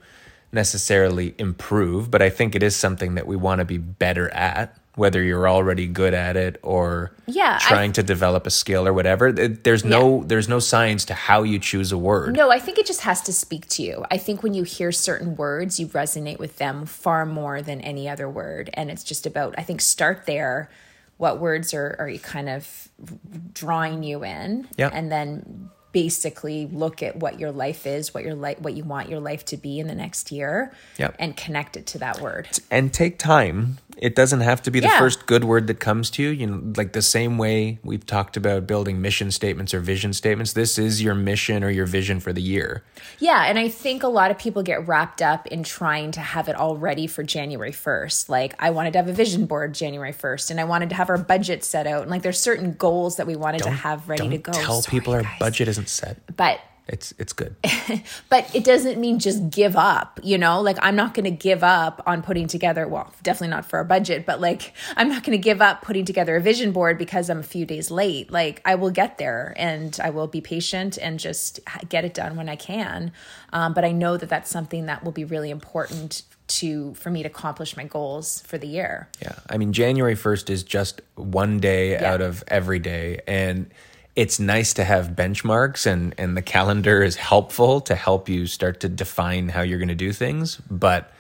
necessarily 0.52 1.36
improve, 1.38 2.10
but 2.10 2.22
I 2.22 2.30
think 2.30 2.56
it 2.56 2.64
is 2.64 2.76
something 2.76 3.16
that 3.16 3.28
we 3.28 3.36
want 3.36 3.60
to 3.60 3.66
be 3.66 3.78
better 3.78 4.30
at 4.34 4.76
whether 4.96 5.22
you're 5.22 5.48
already 5.48 5.86
good 5.86 6.16
at 6.16 6.36
it 6.36 6.60
or 6.64 7.12
Yeah, 7.28 7.60
I- 7.62 7.68
trying 7.68 7.92
to 7.94 8.02
develop 8.04 8.48
a 8.48 8.50
skill 8.50 8.88
or 8.88 8.94
whatever. 8.94 9.32
There's 9.32 9.86
no 9.86 10.24
there's 10.24 10.50
no 10.50 10.58
science 10.58 11.06
to 11.06 11.14
how 11.14 11.44
you 11.44 11.60
choose 11.60 11.92
a 11.92 11.98
word. 12.00 12.36
No, 12.36 12.50
I 12.50 12.58
think 12.58 12.80
it 12.80 12.88
just 12.88 13.02
has 13.02 13.22
to 13.24 13.34
speak 13.34 13.68
to 13.70 13.84
you. 13.84 14.04
I 14.10 14.18
think 14.18 14.42
when 14.42 14.56
you 14.56 14.64
hear 14.64 14.92
certain 14.92 15.36
words, 15.36 15.80
you 15.80 15.86
resonate 15.88 16.40
with 16.40 16.58
them 16.58 16.88
far 16.88 17.28
more 17.28 17.62
than 17.62 17.80
any 17.82 18.10
other 18.10 18.28
word. 18.28 18.72
And 18.74 18.90
it's 18.90 19.04
just 19.04 19.28
about, 19.28 19.54
I 19.56 19.62
think, 19.62 19.82
start 19.82 20.26
there. 20.26 20.72
What 21.18 21.40
words 21.40 21.74
are, 21.74 21.96
are 22.00 22.10
you 22.10 22.20
kind 22.20 22.50
of 22.50 22.90
drawing 23.54 24.04
you 24.04 24.24
in? 24.24 24.68
Yeah. 24.78 24.90
And 24.94 25.12
then 25.12 25.70
basically 26.02 26.68
look 26.72 27.02
at 27.02 27.16
what 27.16 27.40
your 27.40 27.52
life 27.52 27.88
is, 27.88 28.14
what 28.14 28.24
your 28.24 28.36
life, 28.36 28.60
what 28.62 28.74
you 28.76 28.84
want 28.84 29.10
your 29.10 29.20
life 29.20 29.44
to 29.46 29.58
be 29.58 29.80
in 29.80 29.88
the 29.88 29.96
next 29.96 30.32
year, 30.32 30.72
Yep. 31.00 31.16
and 31.18 31.36
connect 31.36 31.76
it 31.76 31.88
to 31.88 31.98
that 31.98 32.22
word. 32.22 32.48
and 32.70 32.94
take 32.94 33.18
time. 33.18 33.78
It 33.98 34.14
doesn't 34.16 34.42
have 34.42 34.62
to 34.64 34.70
be 34.70 34.80
the 34.80 34.86
Yeah. 34.88 35.00
first 35.00 35.26
good 35.26 35.44
word 35.44 35.66
that 35.68 35.80
comes 35.80 36.12
to 36.12 36.22
you. 36.22 36.30
You 36.30 36.46
know, 36.46 36.62
like 36.78 36.94
the 36.94 37.02
same 37.02 37.40
way 37.40 37.80
we've 37.84 38.06
talked 38.06 38.38
about 38.38 38.68
building 38.68 39.02
mission 39.02 39.32
statements 39.32 39.74
or 39.74 39.80
vision 39.80 40.14
statements. 40.14 40.54
This 40.54 40.78
is 40.78 41.02
your 41.02 41.16
mission 41.16 41.64
or 41.64 41.72
your 41.72 41.88
vision 41.88 42.20
for 42.20 42.32
the 42.32 42.42
year. 42.42 42.84
Yeah, 43.18 43.46
and 43.50 43.58
I 43.58 43.70
think 43.70 44.04
a 44.04 44.08
lot 44.08 44.30
of 44.30 44.38
people 44.38 44.62
get 44.62 44.88
wrapped 44.88 45.24
up 45.24 45.48
in 45.48 45.64
trying 45.64 46.12
to 46.12 46.20
have 46.20 46.48
it 46.48 46.56
all 46.56 46.78
ready 46.78 47.08
for 47.08 47.24
January 47.24 47.72
1st. 47.72 48.30
Like 48.30 48.54
I 48.60 48.70
wanted 48.70 48.94
to 48.94 49.00
have 49.00 49.08
a 49.08 49.14
vision 49.14 49.48
board 49.48 49.74
January 49.74 50.14
1st 50.14 50.52
and 50.52 50.60
I 50.60 50.66
wanted 50.66 50.90
to 50.90 50.96
have 50.96 51.10
our 51.10 51.18
budget 51.18 51.64
set 51.64 51.88
out. 51.88 52.04
And 52.04 52.12
like 52.12 52.22
there's 52.22 52.40
certain 52.40 52.74
goals 52.74 53.16
that 53.18 53.26
we 53.26 53.36
wanted 53.36 53.64
to 53.64 53.72
have 53.72 54.08
ready 54.08 54.30
to 54.30 54.38
go. 54.38 54.52
tell 54.52 54.84
Sorry, 54.84 54.92
people 54.92 55.14
our 55.14 55.24
guys. 55.24 55.40
budget 55.40 55.68
isn't 55.70 55.87
set. 55.88 56.18
But 56.36 56.60
It's 56.90 57.14
it's 57.20 57.34
good. 57.34 57.56
but 58.30 58.54
it 58.56 58.64
doesn't 58.64 58.98
mean 58.98 59.20
just 59.20 59.50
give 59.50 59.76
up, 59.76 60.20
you 60.24 60.38
know? 60.38 60.62
Like 60.62 60.78
I'm 60.82 60.96
not 60.96 61.14
going 61.14 61.26
to 61.26 61.32
give 61.50 61.62
up 61.64 62.02
on 62.06 62.22
putting 62.22 62.48
together, 62.48 62.88
well, 62.88 63.14
definitely 63.24 63.50
not 63.50 63.66
for 63.66 63.80
a 63.80 63.86
budget, 63.86 64.26
but 64.26 64.40
like 64.40 64.74
I'm 64.96 65.10
not 65.10 65.24
going 65.26 65.38
to 65.38 65.42
give 65.44 65.62
up 65.62 65.82
putting 65.82 66.06
together 66.06 66.38
a 66.38 66.42
vision 66.42 66.72
board 66.72 66.98
because 66.98 67.30
I'm 67.30 67.40
a 67.40 67.44
few 67.44 67.66
days 67.66 67.92
late. 67.92 68.32
Like 68.32 68.62
I 68.64 68.76
will 68.76 68.92
get 68.92 69.18
there 69.18 69.54
and 69.58 70.00
I 70.02 70.12
will 70.12 70.28
be 70.28 70.40
patient 70.40 70.98
and 70.98 71.20
just 71.20 71.60
get 71.90 72.06
it 72.06 72.14
done 72.14 72.38
when 72.38 72.48
I 72.48 72.56
can. 72.56 73.12
Um, 73.52 73.74
but 73.74 73.84
I 73.84 73.92
know 73.92 74.16
that 74.16 74.30
that's 74.30 74.50
something 74.50 74.86
that 74.86 75.04
will 75.04 75.12
be 75.12 75.26
really 75.26 75.50
important 75.50 76.22
to 76.48 76.94
for 76.94 77.10
me 77.10 77.22
to 77.24 77.28
accomplish 77.28 77.76
my 77.76 77.84
goals 77.84 78.40
for 78.48 78.58
the 78.58 78.68
year. 78.68 79.10
Yeah. 79.22 79.34
I 79.50 79.58
mean, 79.58 79.74
January 79.74 80.16
1st 80.16 80.50
is 80.50 80.64
just 80.64 81.02
one 81.16 81.60
day 81.60 81.92
Yeah. 81.92 82.14
out 82.14 82.22
of 82.22 82.42
every 82.48 82.80
day. 82.80 83.20
And 83.28 83.70
it's 84.18 84.40
nice 84.40 84.74
to 84.74 84.84
have 84.84 85.10
benchmarks, 85.10 85.86
and, 85.86 86.16
and 86.18 86.36
the 86.36 86.42
calendar 86.42 87.04
is 87.04 87.16
helpful 87.18 87.80
to 87.82 87.94
help 87.96 88.28
you 88.28 88.48
start 88.48 88.80
to 88.80 88.90
define 88.90 89.48
how 89.50 89.62
you're 89.62 89.78
going 89.78 89.88
to 89.90 89.96
do 89.96 90.12
things. 90.12 90.56
But 90.72 91.14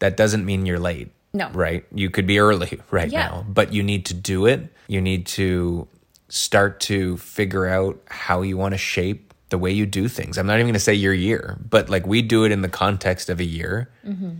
that 0.00 0.16
doesn't 0.16 0.44
mean 0.44 0.66
you're 0.66 0.80
late. 0.80 1.12
No. 1.32 1.48
Right? 1.50 1.86
You 1.94 2.10
could 2.10 2.26
be 2.26 2.38
early 2.40 2.80
right 2.90 3.10
Yeah. 3.10 3.28
now, 3.28 3.46
but 3.48 3.72
you 3.72 3.82
need 3.84 4.06
to 4.06 4.14
do 4.14 4.46
it. 4.46 4.60
You 4.88 5.00
need 5.00 5.26
to 5.38 5.86
start 6.28 6.80
to 6.80 7.16
figure 7.18 7.66
out 7.66 8.00
how 8.06 8.42
you 8.42 8.56
want 8.56 8.72
to 8.74 8.78
shape 8.78 9.32
the 9.50 9.58
way 9.58 9.70
you 9.70 9.86
do 9.86 10.08
things. 10.08 10.36
I'm 10.36 10.46
not 10.46 10.54
even 10.54 10.66
going 10.66 10.74
to 10.74 10.80
say 10.80 10.94
your 10.94 11.14
year, 11.14 11.56
but 11.70 11.88
like 11.88 12.06
we 12.08 12.22
do 12.22 12.44
it 12.44 12.50
in 12.50 12.62
the 12.62 12.68
context 12.68 13.30
of 13.30 13.38
a 13.38 13.44
year. 13.44 13.88
Mm-hmm. 14.04 14.30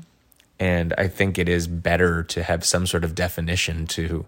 And 0.59 0.93
I 0.99 1.07
think 1.07 1.39
it 1.39 1.49
is 1.49 1.69
better 1.69 2.25
to 2.25 2.43
have 2.43 2.65
some 2.65 2.87
sort 2.87 3.05
of 3.05 3.15
definition 3.15 3.87
to 3.89 4.27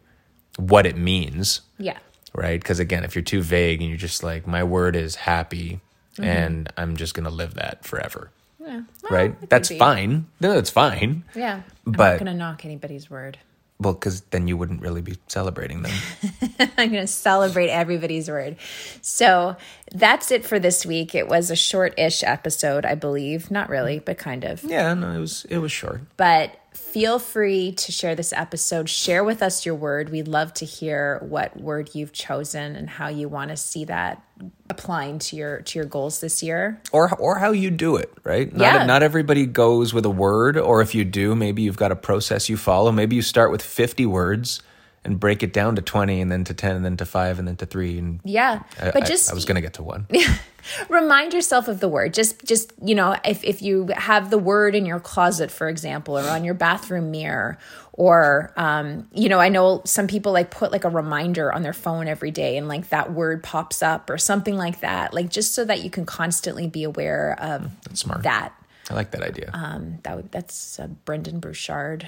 what 0.58 0.86
it 0.86 0.96
means, 0.96 1.62
Yeah. 1.78 1.98
Right? 2.34 2.60
Because 2.60 2.78
again, 2.78 3.04
if 3.04 3.14
you're 3.14 3.22
too 3.22 3.42
vague 3.42 3.80
and 3.80 3.88
you're 3.88 3.98
just 3.98 4.22
like, 4.22 4.46
my 4.46 4.62
word 4.64 4.96
is 4.96 5.14
happy 5.16 5.80
mm-hmm. 6.14 6.24
and 6.24 6.72
I'm 6.76 6.96
just 6.96 7.14
going 7.14 7.24
to 7.24 7.30
live 7.30 7.54
that 7.54 7.84
forever, 7.84 8.30
Yeah. 8.60 8.82
Well, 9.02 9.12
right? 9.12 9.48
That's 9.48 9.70
fine. 9.76 10.26
No, 10.40 10.52
that's 10.54 10.70
fine. 10.70 11.24
Yeah. 11.34 11.62
I'm 11.86 11.92
But- 11.92 12.12
not 12.12 12.18
going 12.20 12.32
to 12.32 12.38
knock 12.38 12.64
anybody's 12.64 13.08
word. 13.10 13.38
Well, 13.80 13.94
because 13.94 14.22
then 14.22 14.48
you 14.48 14.56
wouldn't 14.56 14.82
really 14.82 15.02
be 15.02 15.18
celebrating 15.28 15.82
them. 15.82 15.92
I'm 16.78 16.90
going 16.90 17.02
to 17.02 17.06
celebrate 17.06 17.68
everybody's 17.68 18.28
word. 18.28 18.56
So 19.02 19.56
that's 19.92 20.30
it 20.30 20.44
for 20.44 20.58
this 20.58 20.84
week. 20.84 21.14
It 21.14 21.28
was 21.28 21.50
a 21.50 21.56
short 21.56 21.98
ish 21.98 22.22
episode, 22.22 22.84
I 22.84 22.94
believe. 22.94 23.50
Not 23.50 23.68
really, 23.68 23.98
but 24.00 24.18
kind 24.18 24.44
of. 24.44 24.62
yeah, 24.64 24.94
no, 24.94 25.10
it 25.12 25.20
was 25.20 25.44
it 25.50 25.58
was 25.58 25.72
short. 25.72 26.02
But 26.16 26.54
feel 26.74 27.18
free 27.18 27.72
to 27.72 27.92
share 27.92 28.14
this 28.14 28.32
episode. 28.32 28.88
Share 28.88 29.24
with 29.24 29.42
us 29.42 29.66
your 29.66 29.74
word. 29.74 30.10
We'd 30.10 30.28
love 30.28 30.54
to 30.54 30.64
hear 30.64 31.18
what 31.22 31.56
word 31.60 31.90
you've 31.94 32.12
chosen 32.12 32.76
and 32.76 32.88
how 32.88 33.08
you 33.08 33.28
want 33.28 33.50
to 33.50 33.56
see 33.56 33.84
that 33.86 34.22
applying 34.70 35.18
to 35.18 35.34
your 35.36 35.60
to 35.62 35.78
your 35.78 35.86
goals 35.86 36.20
this 36.20 36.42
year. 36.42 36.80
or 36.92 37.12
or 37.18 37.38
how 37.38 37.50
you 37.52 37.70
do 37.70 37.96
it, 37.96 38.12
right? 38.24 38.52
Not, 38.52 38.62
Yeah. 38.74 38.84
not 38.86 39.02
everybody 39.02 39.46
goes 39.46 39.92
with 39.94 40.04
a 40.04 40.10
word, 40.10 40.56
or 40.56 40.80
if 40.80 40.94
you 40.94 41.04
do, 41.04 41.34
maybe 41.34 41.62
you've 41.62 41.76
got 41.76 41.90
a 41.92 41.96
process 41.96 42.48
you 42.48 42.56
follow. 42.56 42.92
Maybe 42.92 43.16
you 43.16 43.22
start 43.22 43.50
with 43.50 43.62
fifty 43.62 44.06
words 44.06 44.62
and 45.08 45.18
break 45.18 45.42
it 45.42 45.52
down 45.52 45.74
to 45.76 45.82
twenty, 45.82 46.20
and 46.20 46.30
then 46.30 46.44
to 46.44 46.54
ten, 46.54 46.76
and 46.76 46.84
then 46.84 46.96
to 46.98 47.04
five, 47.06 47.38
and 47.38 47.48
then 47.48 47.56
to 47.56 47.66
three. 47.66 47.98
And 47.98 48.20
Yeah. 48.24 48.62
I, 48.80 48.90
but 48.92 49.04
just 49.06 49.30
I, 49.30 49.34
was 49.34 49.44
gonna 49.44 49.60
get 49.60 49.74
to 49.74 49.82
one. 49.82 50.06
remind 50.90 51.32
yourself 51.32 51.66
of 51.66 51.80
the 51.80 51.88
word 51.88 52.12
just 52.12 52.44
just 52.44 52.72
you 52.82 52.94
know 52.94 53.16
if, 53.24 53.42
if 53.42 53.62
you 53.62 53.88
have 53.96 54.28
the 54.28 54.36
word 54.36 54.74
in 54.74 54.84
your 54.84 55.00
closet 55.00 55.50
for 55.50 55.66
example 55.68 56.18
or 56.18 56.28
on 56.28 56.44
your 56.44 56.52
bathroom 56.52 57.10
mirror 57.10 57.56
or 57.92 58.52
um, 58.56 59.08
you 59.14 59.30
know 59.30 59.38
i 59.38 59.48
know 59.48 59.80
some 59.86 60.06
people 60.06 60.30
like 60.32 60.50
put 60.50 60.70
like 60.70 60.84
a 60.84 60.90
reminder 60.90 61.50
on 61.52 61.62
their 61.62 61.72
phone 61.72 62.06
every 62.06 62.30
day 62.30 62.58
and 62.58 62.68
like 62.68 62.90
that 62.90 63.12
word 63.12 63.42
pops 63.42 63.82
up 63.82 64.10
or 64.10 64.18
something 64.18 64.56
like 64.58 64.80
that 64.80 65.14
like 65.14 65.30
just 65.30 65.54
so 65.54 65.64
that 65.64 65.82
you 65.82 65.88
can 65.88 66.04
constantly 66.04 66.66
be 66.66 66.84
aware 66.84 67.34
of 67.40 67.70
That's 67.84 68.00
smart. 68.00 68.22
that 68.24 68.52
I 68.90 68.94
like 68.94 69.12
that 69.12 69.22
idea. 69.22 69.50
um, 69.54 70.00
that 70.02 70.16
would 70.16 70.30
that's 70.32 70.78
a 70.78 70.88
Brendon 70.88 71.40
Bouchard 71.40 72.06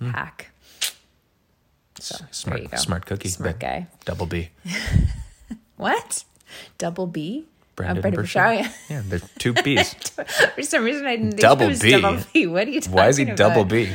hack 0.00 0.51
so 2.02 2.24
smart, 2.30 2.78
smart 2.78 3.06
cookie. 3.06 3.28
smart 3.28 3.58
guy 3.60 3.86
Double 4.04 4.26
B. 4.26 4.50
what 5.76 6.24
double 6.78 7.06
b 7.06 7.44
Brandon 7.74 8.02
Brendon 8.02 8.22
Burchard. 8.22 8.58
Bouchard, 8.58 8.74
yeah. 8.90 9.02
There's 9.06 9.28
two 9.38 9.54
B's. 9.54 9.94
For 10.54 10.62
some 10.62 10.84
reason, 10.84 11.06
I 11.06 11.16
didn't 11.16 11.30
think 11.30 11.40
Double 11.40 11.64
it 11.64 11.68
was 11.70 11.80
B. 11.80 11.90
double 12.00 12.22
B. 12.34 12.46
What 12.46 12.66
are 12.68 12.70
you 12.70 12.80
talking 12.82 12.94
Why 12.96 13.08
is 13.08 13.16
he 13.16 13.22
about? 13.24 13.36
double 13.38 13.64
B? 13.64 13.90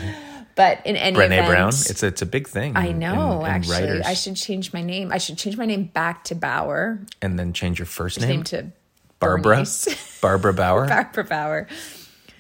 But 0.56 0.84
in 0.88 0.96
any 0.96 1.16
Brene 1.16 1.26
event, 1.28 1.48
Brown. 1.48 1.68
It's 1.70 2.02
a, 2.02 2.08
it's 2.08 2.24
a 2.24 2.26
big 2.26 2.48
thing. 2.48 2.76
I 2.76 2.92
know. 2.92 3.42
in- 3.42 3.46
in 3.46 3.46
actually, 3.52 3.74
writers. 3.82 4.06
I 4.08 4.16
should 4.16 4.36
change 4.36 4.74
my 4.74 4.82
name. 4.82 5.12
I 5.12 5.20
should 5.20 5.38
change 5.38 5.56
my 5.58 5.66
name 5.68 5.84
back 5.84 6.24
to 6.26 6.36
Bauer. 6.36 7.00
and 7.22 7.38
then 7.38 7.54
change 7.54 7.78
your 7.78 7.86
first 7.86 8.20
Name 8.20 8.30
name, 8.30 8.44
to 8.46 8.72
Barbara. 9.20 9.64
Barbara 10.22 10.54
Bauer. 10.54 10.88
Barbara 10.88 11.24
Bauer. 11.26 11.68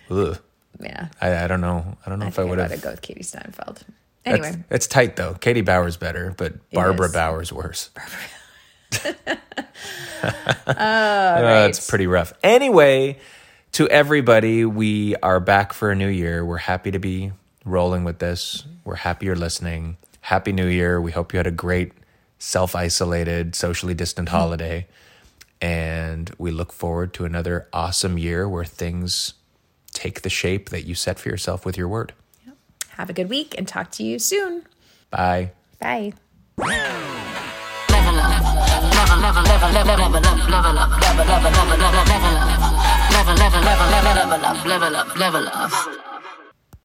Ugh. 0.09 0.39
Yeah, 0.81 1.09
I, 1.21 1.43
I 1.43 1.47
don't 1.47 1.61
know. 1.61 1.95
I 2.03 2.09
don't 2.09 2.17
know 2.17 2.25
I 2.25 2.29
if 2.29 2.39
I 2.39 2.43
would 2.43 2.57
have. 2.57 2.81
go 2.81 2.89
with 2.89 3.01
Katie 3.03 3.21
Steinfeld. 3.23 3.83
It's, 4.29 4.45
Anyway, 4.47 4.63
it's 4.69 4.87
tight 4.87 5.15
though. 5.15 5.33
Katie 5.35 5.61
Bauer's 5.61 5.97
better, 5.97 6.33
but 6.37 6.53
Barbara 6.71 7.07
is. 7.07 7.13
Bauer's 7.13 7.53
worse. 7.53 7.89
all 9.05 9.11
Uh, 10.67 11.41
right. 11.41 11.65
it's 11.69 11.89
pretty 11.89 12.07
rough. 12.07 12.33
Anyway, 12.43 13.19
to 13.73 13.87
everybody, 13.89 14.65
we 14.65 15.15
are 15.17 15.39
back 15.39 15.73
for 15.73 15.91
a 15.91 15.95
new 15.95 16.07
year. 16.07 16.43
We're 16.45 16.57
happy 16.57 16.91
to 16.91 16.99
be 16.99 17.31
rolling 17.65 18.03
with 18.03 18.19
this. 18.19 18.65
We're 18.85 18.95
happy 18.95 19.25
you're 19.27 19.35
listening. 19.35 19.97
Happy 20.21 20.51
New 20.51 20.67
Year. 20.67 20.99
We 20.99 21.11
hope 21.11 21.33
you 21.33 21.37
had 21.37 21.47
a 21.47 21.51
great 21.51 21.93
self 22.39 22.75
isolated, 22.75 23.55
socially 23.55 23.93
distant 23.93 24.29
holiday. 24.29 24.87
And 25.61 26.31
we 26.37 26.51
look 26.51 26.71
forward 26.71 27.13
to 27.15 27.25
another 27.25 27.67
awesome 27.73 28.17
year 28.17 28.47
where 28.47 28.65
things 28.65 29.33
take 29.93 30.21
the 30.21 30.29
shape 30.29 30.69
that 30.69 30.83
you 30.85 30.95
set 30.95 31.17
for 31.19 31.29
yourself 31.29 31.65
with 31.65 31.77
your 31.77 31.87
word. 31.87 32.13
Have 32.97 33.11
a 33.11 33.13
good 33.13 33.29
week 33.29 33.53
and 33.55 33.67
talk 33.67 33.91
to 33.91 34.03
you 34.03 34.17
soon. 34.17 34.63
Bye. 35.11 35.51
Bye. 35.79 36.13
level 36.57 36.73
up, 38.17 38.41
level, 38.97 39.17
level, 39.21 39.43
level, 39.43 39.69
level, 39.71 39.85
level 39.85 40.77
up, 40.77 40.99
level 40.99 41.29
up, 41.29 41.43
level, 41.43 41.61
level, 41.61 41.77
level, 41.77 41.77
level, 41.77 42.17
level 42.17 42.37
up, 42.37 42.57
level, 43.11 43.35
level, 43.37 43.61
level, 43.61 43.87
level, 43.87 44.17
level 44.17 44.45
up, 44.45 44.65
level 44.65 44.95
up, 44.95 45.15
level 45.15 45.47
up. 45.47 46.16